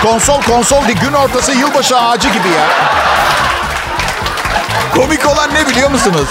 Konsol 0.02 0.42
konsol 0.42 0.88
değil 0.88 0.98
gün 1.00 1.12
ortası 1.12 1.52
yılbaşı 1.52 1.98
ağacı 1.98 2.28
gibi 2.28 2.48
ya. 2.48 2.68
Komik 4.94 5.26
olan 5.26 5.54
ne 5.54 5.66
biliyor 5.68 5.90
musunuz? 5.90 6.28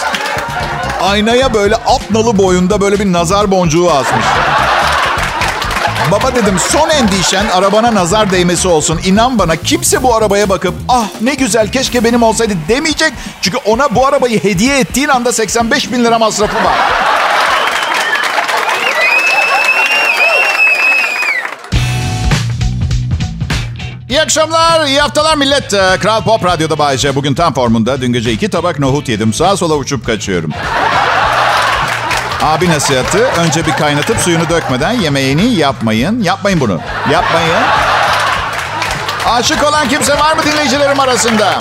Aynaya 1.02 1.54
böyle 1.54 1.76
at 1.76 2.12
nalı 2.12 2.38
boyunda 2.38 2.82
böyle 2.82 3.00
bir 3.00 3.14
nazar 3.14 3.52
boncuğu 3.52 3.92
asmış. 3.92 4.26
Baba 6.12 6.36
dedim 6.36 6.60
son 6.60 6.90
endişen 6.90 7.48
arabana 7.48 7.96
nazar 7.96 8.32
değmesi 8.32 8.68
olsun. 8.68 9.00
İnan 9.06 9.40
bana 9.40 9.56
kimse 9.56 10.04
bu 10.04 10.16
arabaya 10.16 10.50
bakıp 10.50 10.74
ah 10.90 11.06
ne 11.22 11.34
güzel 11.36 11.72
keşke 11.72 12.04
benim 12.04 12.24
olsaydı 12.24 12.54
demeyecek. 12.68 13.14
Çünkü 13.42 13.58
ona 13.58 13.96
bu 13.96 14.08
arabayı 14.08 14.44
hediye 14.44 14.80
ettiğin 14.80 15.08
anda 15.08 15.34
85 15.34 15.92
bin 15.92 16.04
lira 16.06 16.20
masrafı 16.20 16.56
var. 16.56 16.76
İyi 24.10 24.22
akşamlar, 24.22 24.86
iyi 24.88 25.00
haftalar 25.02 25.36
millet. 25.38 25.74
Ee, 25.74 25.98
Kral 26.02 26.24
Pop 26.24 26.46
Radyo'da 26.46 26.78
Bayece. 26.78 27.16
Bugün 27.16 27.34
tam 27.34 27.54
formunda. 27.54 28.02
Dün 28.02 28.14
gece 28.14 28.32
iki 28.32 28.50
tabak 28.50 28.80
nohut 28.80 29.10
yedim. 29.10 29.34
Sağa 29.34 29.58
sola 29.58 29.76
uçup 29.76 30.06
kaçıyorum. 30.06 30.52
Abi 32.44 32.70
nasihatı. 32.70 33.18
Önce 33.18 33.66
bir 33.66 33.72
kaynatıp 33.72 34.18
suyunu 34.18 34.50
dökmeden 34.50 34.92
yemeğini 34.92 35.46
yapmayın. 35.56 36.24
Yapmayın 36.24 36.60
bunu. 36.60 36.80
Yapmayın. 37.12 37.64
Aşık 39.30 39.64
olan 39.64 39.90
kimse 39.90 40.20
var 40.20 40.36
mı 40.36 40.44
dinleyicilerim 40.44 41.00
arasında? 41.00 41.54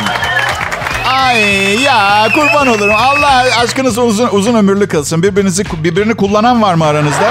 Ay 1.09 1.41
ya 1.83 2.29
kurban 2.35 2.67
olurum. 2.67 2.95
Allah 2.95 3.45
aşkınız 3.63 3.99
uzun, 3.99 4.29
uzun 4.33 4.55
ömürlü 4.55 4.89
kılsın. 4.89 5.23
Birbirinizi 5.23 5.65
birbirini 5.85 6.15
kullanan 6.15 6.63
var 6.63 6.75
mı 6.75 6.85
aranızda? 6.87 7.31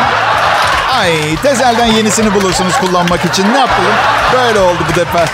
Ay 0.99 1.35
tezelden 1.43 1.85
yenisini 1.85 2.33
bulursunuz 2.33 2.73
kullanmak 2.77 3.25
için. 3.25 3.53
Ne 3.53 3.59
yapalım? 3.59 3.93
Böyle 4.33 4.59
oldu 4.59 4.79
bu 4.91 4.95
defa. 4.99 5.25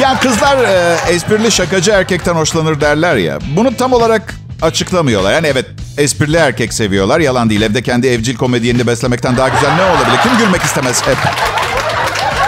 Ya 0.00 0.20
kızlar 0.20 0.58
e, 0.58 0.96
esprili 1.08 1.52
şakacı 1.52 1.90
erkekten 1.90 2.34
hoşlanır 2.34 2.80
derler 2.80 3.16
ya. 3.16 3.38
Bunu 3.56 3.76
tam 3.76 3.92
olarak 3.92 4.34
açıklamıyorlar. 4.62 5.32
Yani 5.32 5.46
evet 5.46 5.66
esprili 5.98 6.36
erkek 6.36 6.72
seviyorlar. 6.72 7.20
Yalan 7.20 7.50
değil. 7.50 7.62
Evde 7.62 7.82
kendi 7.82 8.06
evcil 8.06 8.36
komedyenini 8.36 8.86
beslemekten 8.86 9.36
daha 9.36 9.48
güzel 9.48 9.74
ne 9.76 9.82
olabilir? 9.82 10.18
Kim 10.22 10.38
gülmek 10.38 10.62
istemez 10.62 11.02
hep? 11.06 11.16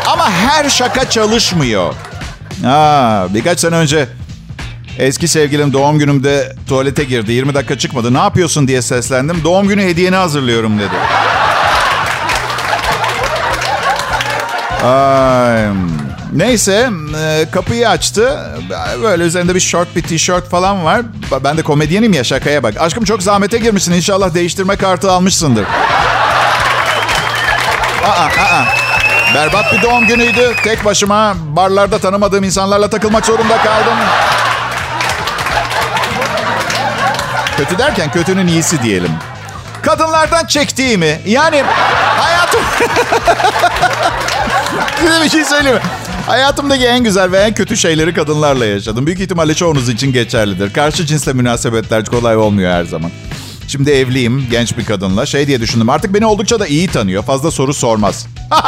Ama 0.07 0.31
her 0.31 0.70
şaka 0.70 1.11
çalışmıyor. 1.11 1.94
Aa, 2.66 3.35
birkaç 3.35 3.61
sene 3.61 3.75
önce 3.75 4.09
eski 4.99 5.29
sevgilim 5.29 5.73
doğum 5.73 5.99
günümde 5.99 6.57
tuvalete 6.68 7.05
girdi. 7.05 7.33
20 7.33 7.55
dakika 7.55 7.79
çıkmadı. 7.79 8.14
Ne 8.14 8.18
yapıyorsun 8.18 8.68
diye 8.68 8.83
seslendim. 8.83 9.44
Doğum 9.44 9.68
günü 9.68 9.83
hediyeni 9.83 10.16
hazırlıyorum 10.16 10.79
dedi. 10.79 10.94
Ay, 14.85 15.66
neyse 16.33 16.90
e, 17.23 17.47
kapıyı 17.51 17.88
açtı. 17.88 18.38
Böyle 19.03 19.25
üzerinde 19.25 19.55
bir 19.55 19.61
short 19.61 19.97
bir 19.97 20.03
tişört 20.03 20.51
falan 20.51 20.85
var. 20.85 21.03
Ben 21.45 21.57
de 21.57 21.62
komedyenim 21.62 22.12
ya 22.12 22.25
şakaya 22.25 22.62
bak. 22.62 22.75
Aşkım 22.81 23.05
çok 23.05 23.23
zahmete 23.23 23.59
girmişsin. 23.59 23.93
İnşallah 23.93 24.35
değiştirme 24.35 24.77
kartı 24.77 25.11
almışsındır. 25.11 25.64
Aa, 28.05 28.25
aa. 28.25 28.64
Berbat 29.35 29.73
bir 29.73 29.83
doğum 29.83 30.07
günüydü. 30.07 30.55
Tek 30.64 30.85
başıma 30.85 31.35
barlarda 31.45 31.99
tanımadığım 31.99 32.45
insanlarla 32.45 32.90
takılmak 32.90 33.27
zorunda 33.27 33.57
kaldım. 33.57 33.99
Kötü 37.57 37.79
derken 37.79 38.12
kötünün 38.12 38.47
iyisi 38.47 38.83
diyelim. 38.83 39.11
Kadınlardan 39.83 40.47
çektiğimi 40.47 41.21
yani 41.27 41.64
hayatım... 42.19 42.61
Size 45.01 45.25
bir 45.25 45.29
şey 45.29 45.45
söyleyeyim 45.45 45.77
mi? 45.77 45.83
Hayatımdaki 46.31 46.87
en 46.87 47.05
güzel 47.05 47.33
ve 47.33 47.38
en 47.38 47.55
kötü 47.55 47.77
şeyleri 47.77 48.14
kadınlarla 48.14 48.66
yaşadım. 48.66 49.07
Büyük 49.07 49.21
ihtimalle 49.21 49.55
çoğunuz 49.55 49.88
için 49.88 50.12
geçerlidir. 50.12 50.73
Karşı 50.73 51.07
cinsle 51.07 51.33
münasebetler 51.33 52.05
kolay 52.05 52.37
olmuyor 52.37 52.73
her 52.73 52.85
zaman. 52.85 53.11
Şimdi 53.69 53.90
evliyim 53.90 54.47
genç 54.51 54.79
bir 54.79 54.85
kadınla. 54.85 55.27
Şey 55.27 55.47
diye 55.47 55.61
düşündüm 55.61 55.88
artık 55.90 56.14
beni 56.14 56.27
oldukça 56.27 56.61
da 56.61 56.66
iyi 56.66 56.88
tanıyor. 56.88 57.23
Fazla 57.23 57.51
soru 57.51 57.75
sormaz. 57.75 58.27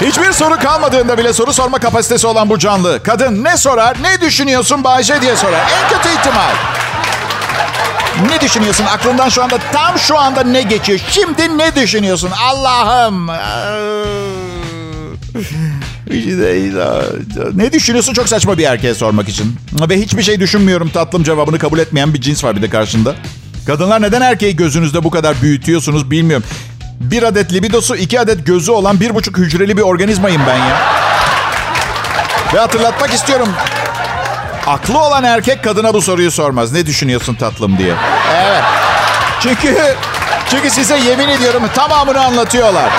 Hiçbir 0.00 0.32
soru 0.32 0.58
kalmadığında 0.58 1.18
bile 1.18 1.32
soru 1.32 1.52
sorma 1.52 1.78
kapasitesi 1.78 2.26
olan 2.26 2.50
bu 2.50 2.58
canlı. 2.58 3.02
Kadın 3.02 3.44
ne 3.44 3.56
sorar, 3.56 3.96
ne 4.02 4.20
düşünüyorsun 4.20 4.84
Bayce 4.84 5.22
diye 5.22 5.36
sorar. 5.36 5.60
En 5.82 5.88
kötü 5.88 6.08
ihtimal. 6.18 6.52
Ne 8.22 8.40
düşünüyorsun? 8.40 8.84
Aklından 8.84 9.28
şu 9.28 9.42
anda 9.42 9.58
tam 9.72 9.98
şu 9.98 10.18
anda 10.18 10.42
ne 10.42 10.62
geçiyor? 10.62 11.00
Şimdi 11.10 11.58
ne 11.58 11.74
düşünüyorsun? 11.74 12.30
Allah'ım. 12.44 13.28
Ne 17.54 17.72
düşünüyorsun 17.72 18.14
çok 18.14 18.28
saçma 18.28 18.58
bir 18.58 18.64
erkeğe 18.64 18.94
sormak 18.94 19.28
için. 19.28 19.56
Ve 19.88 19.96
hiçbir 19.96 20.22
şey 20.22 20.40
düşünmüyorum 20.40 20.88
tatlım 20.88 21.22
cevabını 21.22 21.58
kabul 21.58 21.78
etmeyen 21.78 22.14
bir 22.14 22.20
cins 22.20 22.44
var 22.44 22.56
bir 22.56 22.62
de 22.62 22.70
karşında. 22.70 23.14
Kadınlar 23.66 24.02
neden 24.02 24.20
erkeği 24.20 24.56
gözünüzde 24.56 25.04
bu 25.04 25.10
kadar 25.10 25.42
büyütüyorsunuz 25.42 26.10
bilmiyorum. 26.10 26.46
Bir 27.00 27.22
adet 27.22 27.52
libidosu, 27.52 27.96
iki 27.96 28.20
adet 28.20 28.46
gözü 28.46 28.70
olan 28.70 29.00
bir 29.00 29.14
buçuk 29.14 29.38
hücreli 29.38 29.76
bir 29.76 29.82
organizmayım 29.82 30.42
ben 30.46 30.56
ya. 30.56 30.78
Ve 32.54 32.58
hatırlatmak 32.58 33.14
istiyorum. 33.14 33.48
Aklı 34.66 34.98
olan 34.98 35.24
erkek 35.24 35.64
kadına 35.64 35.94
bu 35.94 36.02
soruyu 36.02 36.30
sormaz. 36.30 36.72
Ne 36.72 36.86
düşünüyorsun 36.86 37.34
tatlım 37.34 37.78
diye. 37.78 37.94
Evet. 38.36 38.62
Çünkü 39.40 39.76
çünkü 40.50 40.70
size 40.70 40.98
yemin 40.98 41.28
ediyorum 41.28 41.62
tamamını 41.74 42.24
anlatıyorlar. 42.24 42.90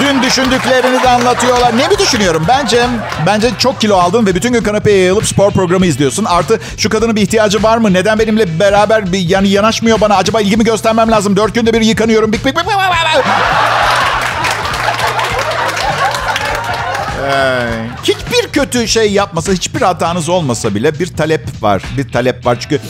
Dün 0.00 0.22
düşündüklerini 0.22 1.02
de 1.02 1.08
anlatıyorlar. 1.08 1.78
Ne 1.78 1.88
mi 1.88 1.98
düşünüyorum? 1.98 2.44
Bence 2.48 2.86
bence 3.26 3.50
çok 3.58 3.80
kilo 3.80 3.96
aldın 3.96 4.26
ve 4.26 4.34
bütün 4.34 4.52
gün 4.52 4.62
kanepeye 4.62 4.98
yayılıp 4.98 5.26
spor 5.26 5.50
programı 5.50 5.86
izliyorsun. 5.86 6.24
Artı 6.24 6.60
şu 6.76 6.90
kadının 6.90 7.16
bir 7.16 7.22
ihtiyacı 7.22 7.62
var 7.62 7.78
mı? 7.78 7.92
Neden 7.92 8.18
benimle 8.18 8.60
beraber 8.60 9.12
bir 9.12 9.18
yani 9.18 9.48
yanaşmıyor 9.48 10.00
bana? 10.00 10.16
Acaba 10.16 10.40
ilgimi 10.40 10.64
göstermem 10.64 11.10
lazım. 11.10 11.36
Dört 11.36 11.54
günde 11.54 11.72
bir 11.72 11.80
yıkanıyorum. 11.80 12.32
Bik 12.32 12.46
bik 12.46 12.56
bik 12.56 12.66
hiçbir 18.02 18.27
kötü 18.58 18.88
şey 18.88 19.12
yapmasa, 19.12 19.52
hiçbir 19.52 19.80
hatanız 19.80 20.28
olmasa 20.28 20.74
bile 20.74 20.98
bir 20.98 21.06
talep 21.06 21.62
var. 21.62 21.82
Bir 21.96 22.12
talep 22.12 22.46
var 22.46 22.58
çünkü 22.60 22.80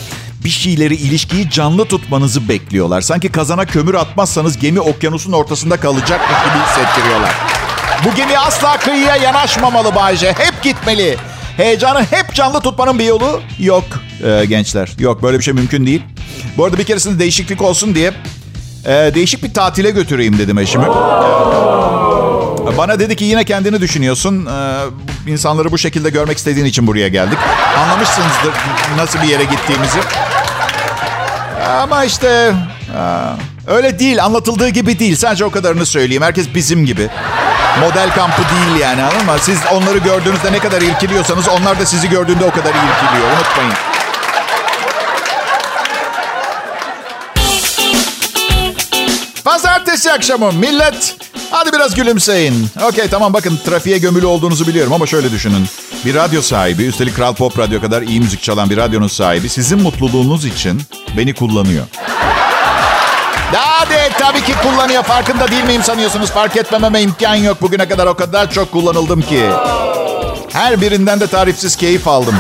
bir 0.45 0.49
şeyleri, 0.49 0.95
ilişkiyi 0.95 1.51
canlı 1.51 1.85
tutmanızı 1.85 2.49
bekliyorlar. 2.49 3.01
Sanki 3.01 3.33
kazana 3.33 3.65
kömür 3.65 3.95
atmazsanız 3.95 4.59
gemi 4.59 4.81
okyanusun 4.81 5.33
ortasında 5.33 5.77
kalacakmış 5.77 6.39
gibi 6.39 6.65
hissettiriyorlar. 6.65 7.31
Bu 8.05 8.15
gemi 8.15 8.39
asla 8.39 8.77
kıyıya 8.77 9.17
yanaşmamalı 9.17 9.95
Bayce. 9.95 10.33
Hep 10.33 10.63
gitmeli. 10.63 11.17
Heyecanı 11.57 12.03
hep 12.11 12.35
canlı 12.35 12.61
tutmanın 12.61 12.99
bir 12.99 13.05
yolu 13.05 13.41
yok 13.59 13.85
ee, 14.25 14.45
gençler. 14.45 14.91
Yok 14.99 15.23
böyle 15.23 15.39
bir 15.39 15.45
şey 15.45 15.55
mümkün 15.55 15.87
değil. 15.87 16.03
Bu 16.57 16.65
arada 16.65 16.79
bir 16.79 16.85
keresinde 16.85 17.19
değişiklik 17.19 17.63
olsun 17.63 17.95
diye 17.95 18.13
e, 18.85 18.91
değişik 19.15 19.43
bir 19.43 19.55
tatile 19.55 19.91
götüreyim 19.91 20.39
dedim 20.39 20.59
eşimi. 20.59 20.87
Bana 22.79 22.99
dedi 22.99 23.17
ki 23.17 23.25
yine 23.25 23.45
kendini 23.45 23.81
düşünüyorsun. 23.81 24.47
Ee, 24.47 24.85
insanları 25.29 25.73
bu 25.73 25.79
şekilde 25.79 26.11
görmek 26.11 26.39
istediğin 26.39 26.67
için 26.67 26.87
buraya 26.87 27.09
geldik. 27.09 27.39
Anlamışsınızdır 27.79 28.55
nasıl 28.97 29.23
bir 29.23 29.29
yere 29.29 29.45
gittiğimizi. 29.45 29.99
Ama 31.83 32.05
işte 32.05 32.53
öyle 33.67 33.99
değil 33.99 34.25
anlatıldığı 34.25 34.69
gibi 34.69 34.99
değil. 34.99 35.17
Sadece 35.17 35.45
o 35.45 35.51
kadarını 35.51 35.87
söyleyeyim. 35.87 36.23
Herkes 36.23 36.55
bizim 36.55 36.87
gibi. 36.87 37.09
Model 37.81 38.11
kampı 38.15 38.43
değil 38.43 38.81
yani 38.81 39.03
anladın 39.03 39.27
mı? 39.27 39.33
Siz 39.41 39.59
onları 39.73 39.99
gördüğünüzde 39.99 40.53
ne 40.53 40.59
kadar 40.59 40.83
irkiliyorsanız 40.83 41.49
onlar 41.49 41.81
da 41.81 41.87
sizi 41.87 42.09
gördüğünde 42.09 42.45
o 42.45 42.51
kadar 42.51 42.71
irkiliyor. 42.71 43.27
Unutmayın. 43.37 43.88
Pazartesi 49.99 50.13
akşamı 50.13 50.53
millet 50.53 51.17
hadi 51.51 51.73
biraz 51.73 51.95
gülümseyin. 51.95 52.69
Okey 52.89 53.09
tamam 53.09 53.33
bakın 53.33 53.59
trafiğe 53.65 53.99
gömülü 53.99 54.27
olduğunuzu 54.27 54.67
biliyorum 54.67 54.93
ama 54.93 55.07
şöyle 55.07 55.31
düşünün. 55.31 55.67
Bir 56.05 56.15
radyo 56.15 56.43
sahibi 56.43 56.85
üstelik 56.85 57.17
Kral 57.17 57.35
Pop 57.35 57.59
Radyo 57.59 57.81
kadar 57.81 58.03
iyi 58.03 58.21
müzik 58.21 58.43
çalan 58.43 58.71
bir 58.71 58.77
radyonun 58.77 59.09
sahibi 59.09 59.49
sizin 59.49 59.83
mutluluğunuz 59.83 60.45
için 60.45 60.83
beni 61.17 61.35
kullanıyor. 61.35 61.85
Hadi 63.55 64.13
tabii 64.19 64.45
ki 64.45 64.53
kullanıyor. 64.63 65.03
Farkında 65.03 65.49
değil 65.49 65.65
miyim 65.65 65.83
sanıyorsunuz? 65.83 66.31
Fark 66.31 66.57
etmememe 66.57 67.03
imkan 67.03 67.35
yok. 67.35 67.63
Bugüne 67.63 67.89
kadar 67.89 68.07
o 68.07 68.15
kadar 68.15 68.51
çok 68.51 68.73
kullanıldım 68.73 69.23
ki. 69.23 69.51
Her 70.53 70.81
birinden 70.81 71.21
de 71.21 71.27
tarifsiz 71.27 71.77
keyif 71.77 72.09
aldım. 72.09 72.35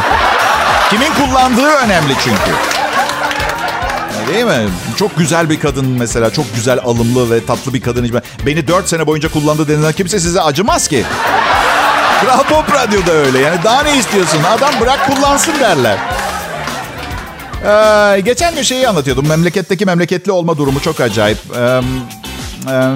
Kimin 0.90 1.10
kullandığı 1.14 1.70
önemli 1.70 2.14
çünkü. 2.24 2.67
Değil 4.28 4.44
mi? 4.44 4.68
Çok 4.96 5.18
güzel 5.18 5.50
bir 5.50 5.60
kadın 5.60 5.86
mesela. 5.86 6.30
Çok 6.30 6.54
güzel, 6.54 6.78
alımlı 6.84 7.30
ve 7.30 7.46
tatlı 7.46 7.74
bir 7.74 7.80
kadın. 7.80 8.20
Beni 8.46 8.68
dört 8.68 8.88
sene 8.88 9.06
boyunca 9.06 9.32
kullandı 9.32 9.68
denilen 9.68 9.92
kimse 9.92 10.20
size 10.20 10.40
acımaz 10.40 10.88
ki. 10.88 11.04
Kral 12.20 12.42
Pop 12.42 12.74
Radyo'da 12.74 13.12
öyle. 13.12 13.38
Yani 13.38 13.58
daha 13.64 13.82
ne 13.82 13.98
istiyorsun? 13.98 14.38
Adam 14.42 14.70
bırak 14.80 15.06
kullansın 15.06 15.60
derler. 15.60 15.98
Ee, 17.64 18.20
geçen 18.20 18.54
gün 18.54 18.62
şeyi 18.62 18.88
anlatıyordum. 18.88 19.28
Memleketteki 19.28 19.86
memleketli 19.86 20.32
olma 20.32 20.58
durumu 20.58 20.80
çok 20.80 21.00
acayip. 21.00 21.38
Ee, 21.56 21.80
e, 22.70 22.94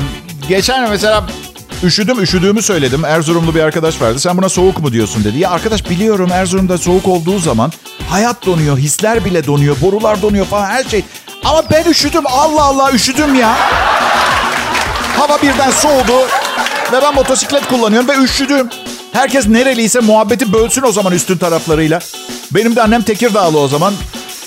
geçen 0.48 0.90
mesela 0.90 1.24
üşüdüm, 1.82 2.22
üşüdüğümü 2.22 2.62
söyledim. 2.62 3.04
Erzurumlu 3.04 3.54
bir 3.54 3.60
arkadaş 3.60 4.00
vardı. 4.00 4.20
Sen 4.20 4.36
buna 4.38 4.48
soğuk 4.48 4.80
mu 4.80 4.92
diyorsun 4.92 5.24
dedi. 5.24 5.38
Ya 5.38 5.50
arkadaş 5.50 5.90
biliyorum 5.90 6.30
Erzurum'da 6.32 6.78
soğuk 6.78 7.08
olduğu 7.08 7.38
zaman 7.38 7.72
hayat 8.10 8.46
donuyor, 8.46 8.78
hisler 8.78 9.24
bile 9.24 9.46
donuyor, 9.46 9.76
borular 9.80 10.22
donuyor 10.22 10.46
falan 10.46 10.66
her 10.66 10.84
şey. 10.84 11.04
Ama 11.44 11.62
ben 11.70 11.84
üşüdüm. 11.90 12.22
Allah 12.26 12.62
Allah 12.62 12.92
üşüdüm 12.92 13.34
ya. 13.34 13.56
Hava 15.18 15.42
birden 15.42 15.70
soğudu. 15.70 16.18
Ve 16.92 17.02
ben 17.02 17.14
motosiklet 17.14 17.68
kullanıyorum 17.68 18.08
ve 18.08 18.16
üşüdüm. 18.16 18.68
Herkes 19.12 19.46
nereliyse 19.46 20.00
muhabbeti 20.00 20.52
bölsün 20.52 20.82
o 20.82 20.92
zaman 20.92 21.12
üstün 21.12 21.38
taraflarıyla. 21.38 21.98
Benim 22.50 22.76
de 22.76 22.82
annem 22.82 23.02
Tekirdağlı 23.02 23.58
o 23.58 23.68
zaman. 23.68 23.94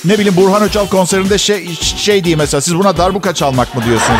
Ne 0.05 0.13
bileyim 0.13 0.35
Burhan 0.37 0.61
Öçal 0.61 0.87
konserinde 0.87 1.37
şey, 1.37 1.75
şey 1.97 2.23
diyeyim 2.23 2.39
mesela 2.39 2.61
siz 2.61 2.75
buna 2.75 2.97
darbuka 2.97 3.33
çalmak 3.33 3.75
mı 3.75 3.85
diyorsunuz? 3.85 4.19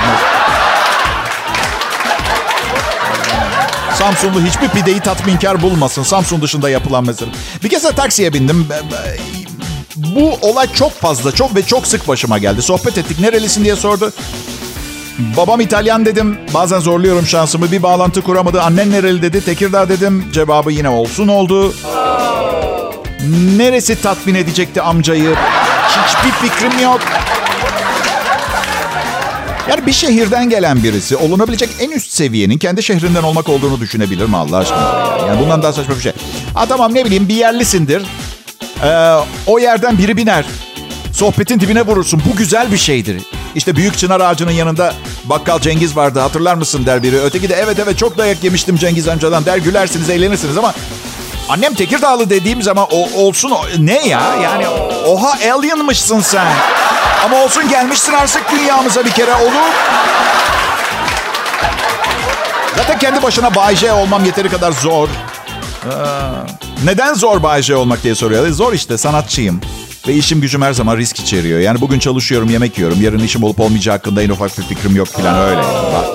Samsunlu 4.00 4.42
hiçbir 4.46 4.70
pideyi 4.70 5.00
tatminkar 5.00 5.62
bulmasın. 5.62 6.04
Samsun 6.04 6.42
dışında 6.42 6.70
yapılan 6.70 7.06
mesela. 7.06 7.32
Bir 7.64 7.70
kez 7.70 7.84
de 7.84 7.92
taksiye 7.92 8.34
bindim. 8.34 8.68
Bu 9.98 10.34
olay 10.42 10.74
çok 10.74 10.92
fazla, 10.92 11.32
çok 11.32 11.56
ve 11.56 11.62
çok 11.62 11.88
sık 11.88 12.08
başıma 12.08 12.38
geldi. 12.38 12.62
Sohbet 12.62 12.98
ettik. 12.98 13.20
Nerelisin 13.20 13.64
diye 13.64 13.76
sordu. 13.76 14.14
Babam 15.38 15.62
İtalyan 15.62 16.06
dedim. 16.06 16.38
Bazen 16.54 16.80
zorluyorum 16.80 17.26
şansımı. 17.28 17.72
Bir 17.72 17.84
bağlantı 17.84 18.22
kuramadı. 18.22 18.62
Annen 18.62 18.92
nereli 18.92 19.22
dedi. 19.22 19.46
Tekirdağ 19.46 19.90
dedim. 19.90 20.26
Cevabı 20.34 20.72
yine 20.72 20.90
olsun 20.90 21.28
oldu. 21.28 21.74
Neresi 23.58 24.02
tatmin 24.02 24.36
edecekti 24.36 24.82
amcayı? 24.82 25.36
Hiçbir 25.90 26.32
fikrim 26.32 26.84
yok. 26.84 27.02
Yani 29.70 29.86
bir 29.86 29.92
şehirden 29.92 30.50
gelen 30.50 30.84
birisi 30.84 31.16
olunabilecek 31.16 31.70
en 31.80 31.92
üst 31.92 32.12
seviyenin 32.12 32.58
kendi 32.58 32.84
şehrinden 32.84 33.24
olmak 33.24 33.50
olduğunu 33.50 33.80
düşünebilir 33.80 34.26
mi 34.26 34.38
Allah 34.38 34.58
aşkına? 34.58 35.18
Yani, 35.28 35.40
bundan 35.42 35.64
daha 35.64 35.74
saçma 35.74 35.96
bir 35.96 36.02
şey. 36.02 36.12
Ha 36.54 36.66
tamam 36.66 36.94
ne 36.94 37.06
bileyim 37.06 37.28
bir 37.30 37.36
yerlisindir. 37.36 38.04
Ee, 38.84 39.16
o 39.48 39.60
yerden 39.60 39.98
biri 39.98 40.18
biner. 40.18 40.46
Sohbetin 41.14 41.60
dibine 41.60 41.82
vurursun. 41.82 42.22
Bu 42.32 42.38
güzel 42.38 42.72
bir 42.72 42.78
şeydir. 42.78 43.22
İşte 43.56 43.76
büyük 43.76 43.98
çınar 43.98 44.22
ağacının 44.22 44.52
yanında 44.52 44.94
bakkal 45.24 45.60
Cengiz 45.60 45.96
vardı 45.96 46.20
hatırlar 46.20 46.56
mısın 46.56 46.86
der 46.86 47.04
biri. 47.04 47.20
Öteki 47.20 47.50
de 47.50 47.54
evet 47.54 47.80
evet 47.80 47.98
çok 47.98 48.18
dayak 48.18 48.44
yemiştim 48.44 48.76
Cengiz 48.76 49.08
amcadan 49.08 49.46
der 49.46 49.58
gülersiniz 49.58 50.10
eğlenirsiniz 50.10 50.58
ama 50.58 50.74
annem 51.50 51.74
Tekirdağlı 51.74 52.30
dediğim 52.30 52.62
zaman 52.62 52.88
o, 52.92 53.10
olsun 53.22 53.52
o, 53.52 53.62
ne 53.80 54.08
ya 54.08 54.22
yani 54.44 54.68
oha 55.08 55.38
alienmışsın 55.54 56.20
sen. 56.20 56.48
Ama 57.26 57.44
olsun 57.44 57.70
gelmişsin 57.70 58.14
artık 58.14 58.52
dünyamıza 58.52 59.06
bir 59.06 59.12
kere 59.12 59.34
olur. 59.34 59.72
Zaten 62.78 63.00
kendi 63.00 63.24
başına 63.24 63.56
Bay 63.56 63.92
olmam 63.92 64.26
yeteri 64.26 64.50
kadar 64.50 64.72
zor. 64.72 65.08
Ee, 65.10 65.90
neden 66.86 67.14
zor 67.14 67.44
Bay 67.44 67.74
olmak 67.76 68.04
diye 68.04 68.16
soruyor. 68.16 68.50
Zor 68.50 68.74
işte 68.74 68.98
sanatçıyım. 68.98 69.62
Ve 70.08 70.14
işim 70.14 70.42
gücüm 70.42 70.62
her 70.62 70.74
zaman 70.74 70.98
risk 70.98 71.20
içeriyor. 71.20 71.60
Yani 71.60 71.82
bugün 71.82 72.00
çalışıyorum, 72.00 72.50
yemek 72.50 72.78
yiyorum. 72.78 73.02
Yarın 73.02 73.20
işim 73.20 73.44
olup 73.44 73.60
olmayacağı 73.60 73.96
hakkında 73.96 74.22
en 74.22 74.30
ufak 74.30 74.58
bir 74.58 74.64
fikrim 74.64 74.96
yok 74.96 75.08
falan 75.08 75.36
öyle. 75.40 75.62
Bak. 75.94 76.06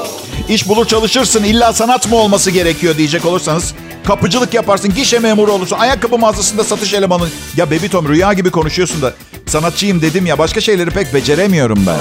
İş 0.50 0.68
bulur 0.68 0.86
çalışırsın. 0.86 1.44
İlla 1.44 1.72
sanat 1.72 2.08
mı 2.08 2.16
olması 2.16 2.50
gerekiyor 2.50 2.96
diyecek 2.96 3.24
olursanız. 3.24 3.74
Kapıcılık 4.04 4.54
yaparsın, 4.54 4.94
gişe 4.94 5.18
memuru 5.18 5.52
olursun. 5.52 5.76
Ayakkabı 5.78 6.18
mağazasında 6.18 6.64
satış 6.64 6.94
elemanı. 6.94 7.28
Ya 7.56 7.66
Baby 7.70 7.86
Tom 7.86 8.08
rüya 8.08 8.32
gibi 8.32 8.50
konuşuyorsun 8.50 9.02
da. 9.02 9.12
Sanatçıyım 9.46 10.02
dedim 10.02 10.26
ya 10.26 10.38
başka 10.38 10.60
şeyleri 10.60 10.90
pek 10.90 11.14
beceremiyorum 11.14 11.86
ben. 11.86 11.98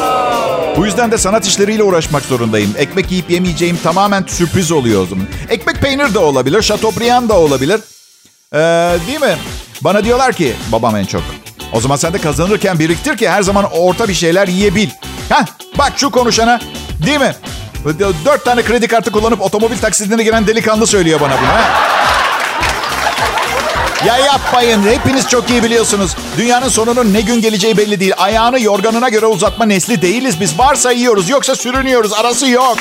Bu 0.78 0.86
yüzden 0.86 1.12
de 1.12 1.18
sanat 1.18 1.48
işleriyle 1.48 1.84
uğraşmak 1.84 2.24
zorundayım. 2.24 2.74
Ekmek 2.78 3.12
yiyip 3.12 3.30
yemeyeceğim 3.32 3.78
tamamen 3.84 4.24
sürpriz 4.28 4.72
oluyor 4.72 5.04
o 5.04 5.06
zaman. 5.06 5.26
Ekmek 5.50 5.82
peynir 5.82 6.14
de 6.14 6.20
olabilir, 6.20 6.62
şatobriyan 6.62 7.30
da 7.30 7.40
olabilir. 7.40 7.80
Ee, 8.54 8.58
değil 9.08 9.22
mi? 9.22 9.38
Bana 9.82 10.04
diyorlar 10.04 10.34
ki, 10.34 10.54
babam 10.72 10.96
en 10.96 11.06
çok. 11.06 11.22
O 11.74 11.82
zaman 11.82 11.96
sen 11.96 12.14
de 12.14 12.18
kazanırken 12.18 12.80
biriktir 12.80 13.18
ki 13.18 13.30
her 13.30 13.42
zaman 13.42 13.66
orta 13.72 14.08
bir 14.08 14.14
şeyler 14.14 14.48
yiyebil. 14.48 14.90
Heh, 15.30 15.46
bak 15.78 15.94
şu 15.96 16.10
konuşana. 16.10 16.60
Değil 17.06 17.20
mi? 17.20 17.36
Dört 18.26 18.46
tane 18.46 18.64
kredi 18.64 18.88
kartı 18.88 19.12
kullanıp 19.12 19.42
otomobil 19.42 19.78
taksitine 19.78 20.24
giren 20.24 20.48
delikanlı 20.48 20.88
söylüyor 20.88 21.20
bana 21.20 21.34
bunu. 21.42 21.50
Ya 24.08 24.18
yapmayın. 24.18 24.84
Hepiniz 24.84 25.28
çok 25.28 25.50
iyi 25.50 25.64
biliyorsunuz. 25.64 26.16
Dünyanın 26.38 26.70
sonunun 26.70 27.14
ne 27.14 27.22
gün 27.22 27.42
geleceği 27.42 27.78
belli 27.78 28.00
değil. 28.00 28.14
Ayağını 28.18 28.62
yorganına 28.62 29.10
göre 29.10 29.26
uzatma 29.26 29.66
nesli 29.66 30.02
değiliz 30.02 30.42
biz. 30.42 30.60
Varsa 30.60 30.92
yiyoruz 30.92 31.30
yoksa 31.30 31.56
sürünüyoruz. 31.56 32.14
Arası 32.14 32.50
yok. 32.50 32.78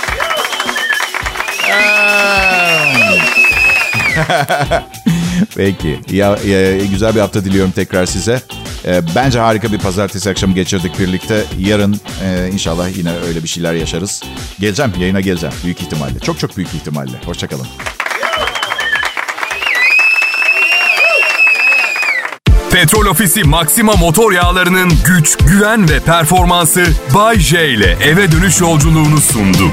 Peki. 5.56 6.00
Ya, 6.10 6.38
ya, 6.46 6.76
güzel 6.76 7.14
bir 7.14 7.20
hafta 7.20 7.44
diliyorum 7.44 7.70
tekrar 7.70 8.06
size. 8.06 8.40
E, 8.88 9.02
bence 9.14 9.38
harika 9.38 9.72
bir 9.72 9.78
pazartesi 9.78 10.30
akşamı 10.30 10.54
geçirdik 10.54 10.98
birlikte. 10.98 11.44
Yarın 11.58 12.00
e, 12.24 12.50
inşallah 12.52 12.96
yine 12.96 13.12
öyle 13.28 13.42
bir 13.42 13.48
şeyler 13.48 13.74
yaşarız. 13.74 14.22
Geleceğim, 14.60 14.92
yayına 15.00 15.20
geleceğim. 15.20 15.54
Büyük 15.64 15.82
ihtimalle. 15.82 16.18
Çok 16.18 16.38
çok 16.38 16.56
büyük 16.56 16.74
ihtimalle. 16.74 17.20
Hoşçakalın. 17.24 17.66
Petrol 22.70 23.06
Ofisi 23.06 23.44
Maxima 23.44 23.96
motor 23.96 24.32
yağlarının 24.32 24.92
güç, 25.06 25.36
güven 25.36 25.88
ve 25.88 26.00
performansı 26.00 26.86
Bay 27.14 27.38
J 27.38 27.68
ile 27.68 27.96
eve 28.04 28.32
dönüş 28.32 28.60
yolculuğunu 28.60 29.20
sundu. 29.20 29.70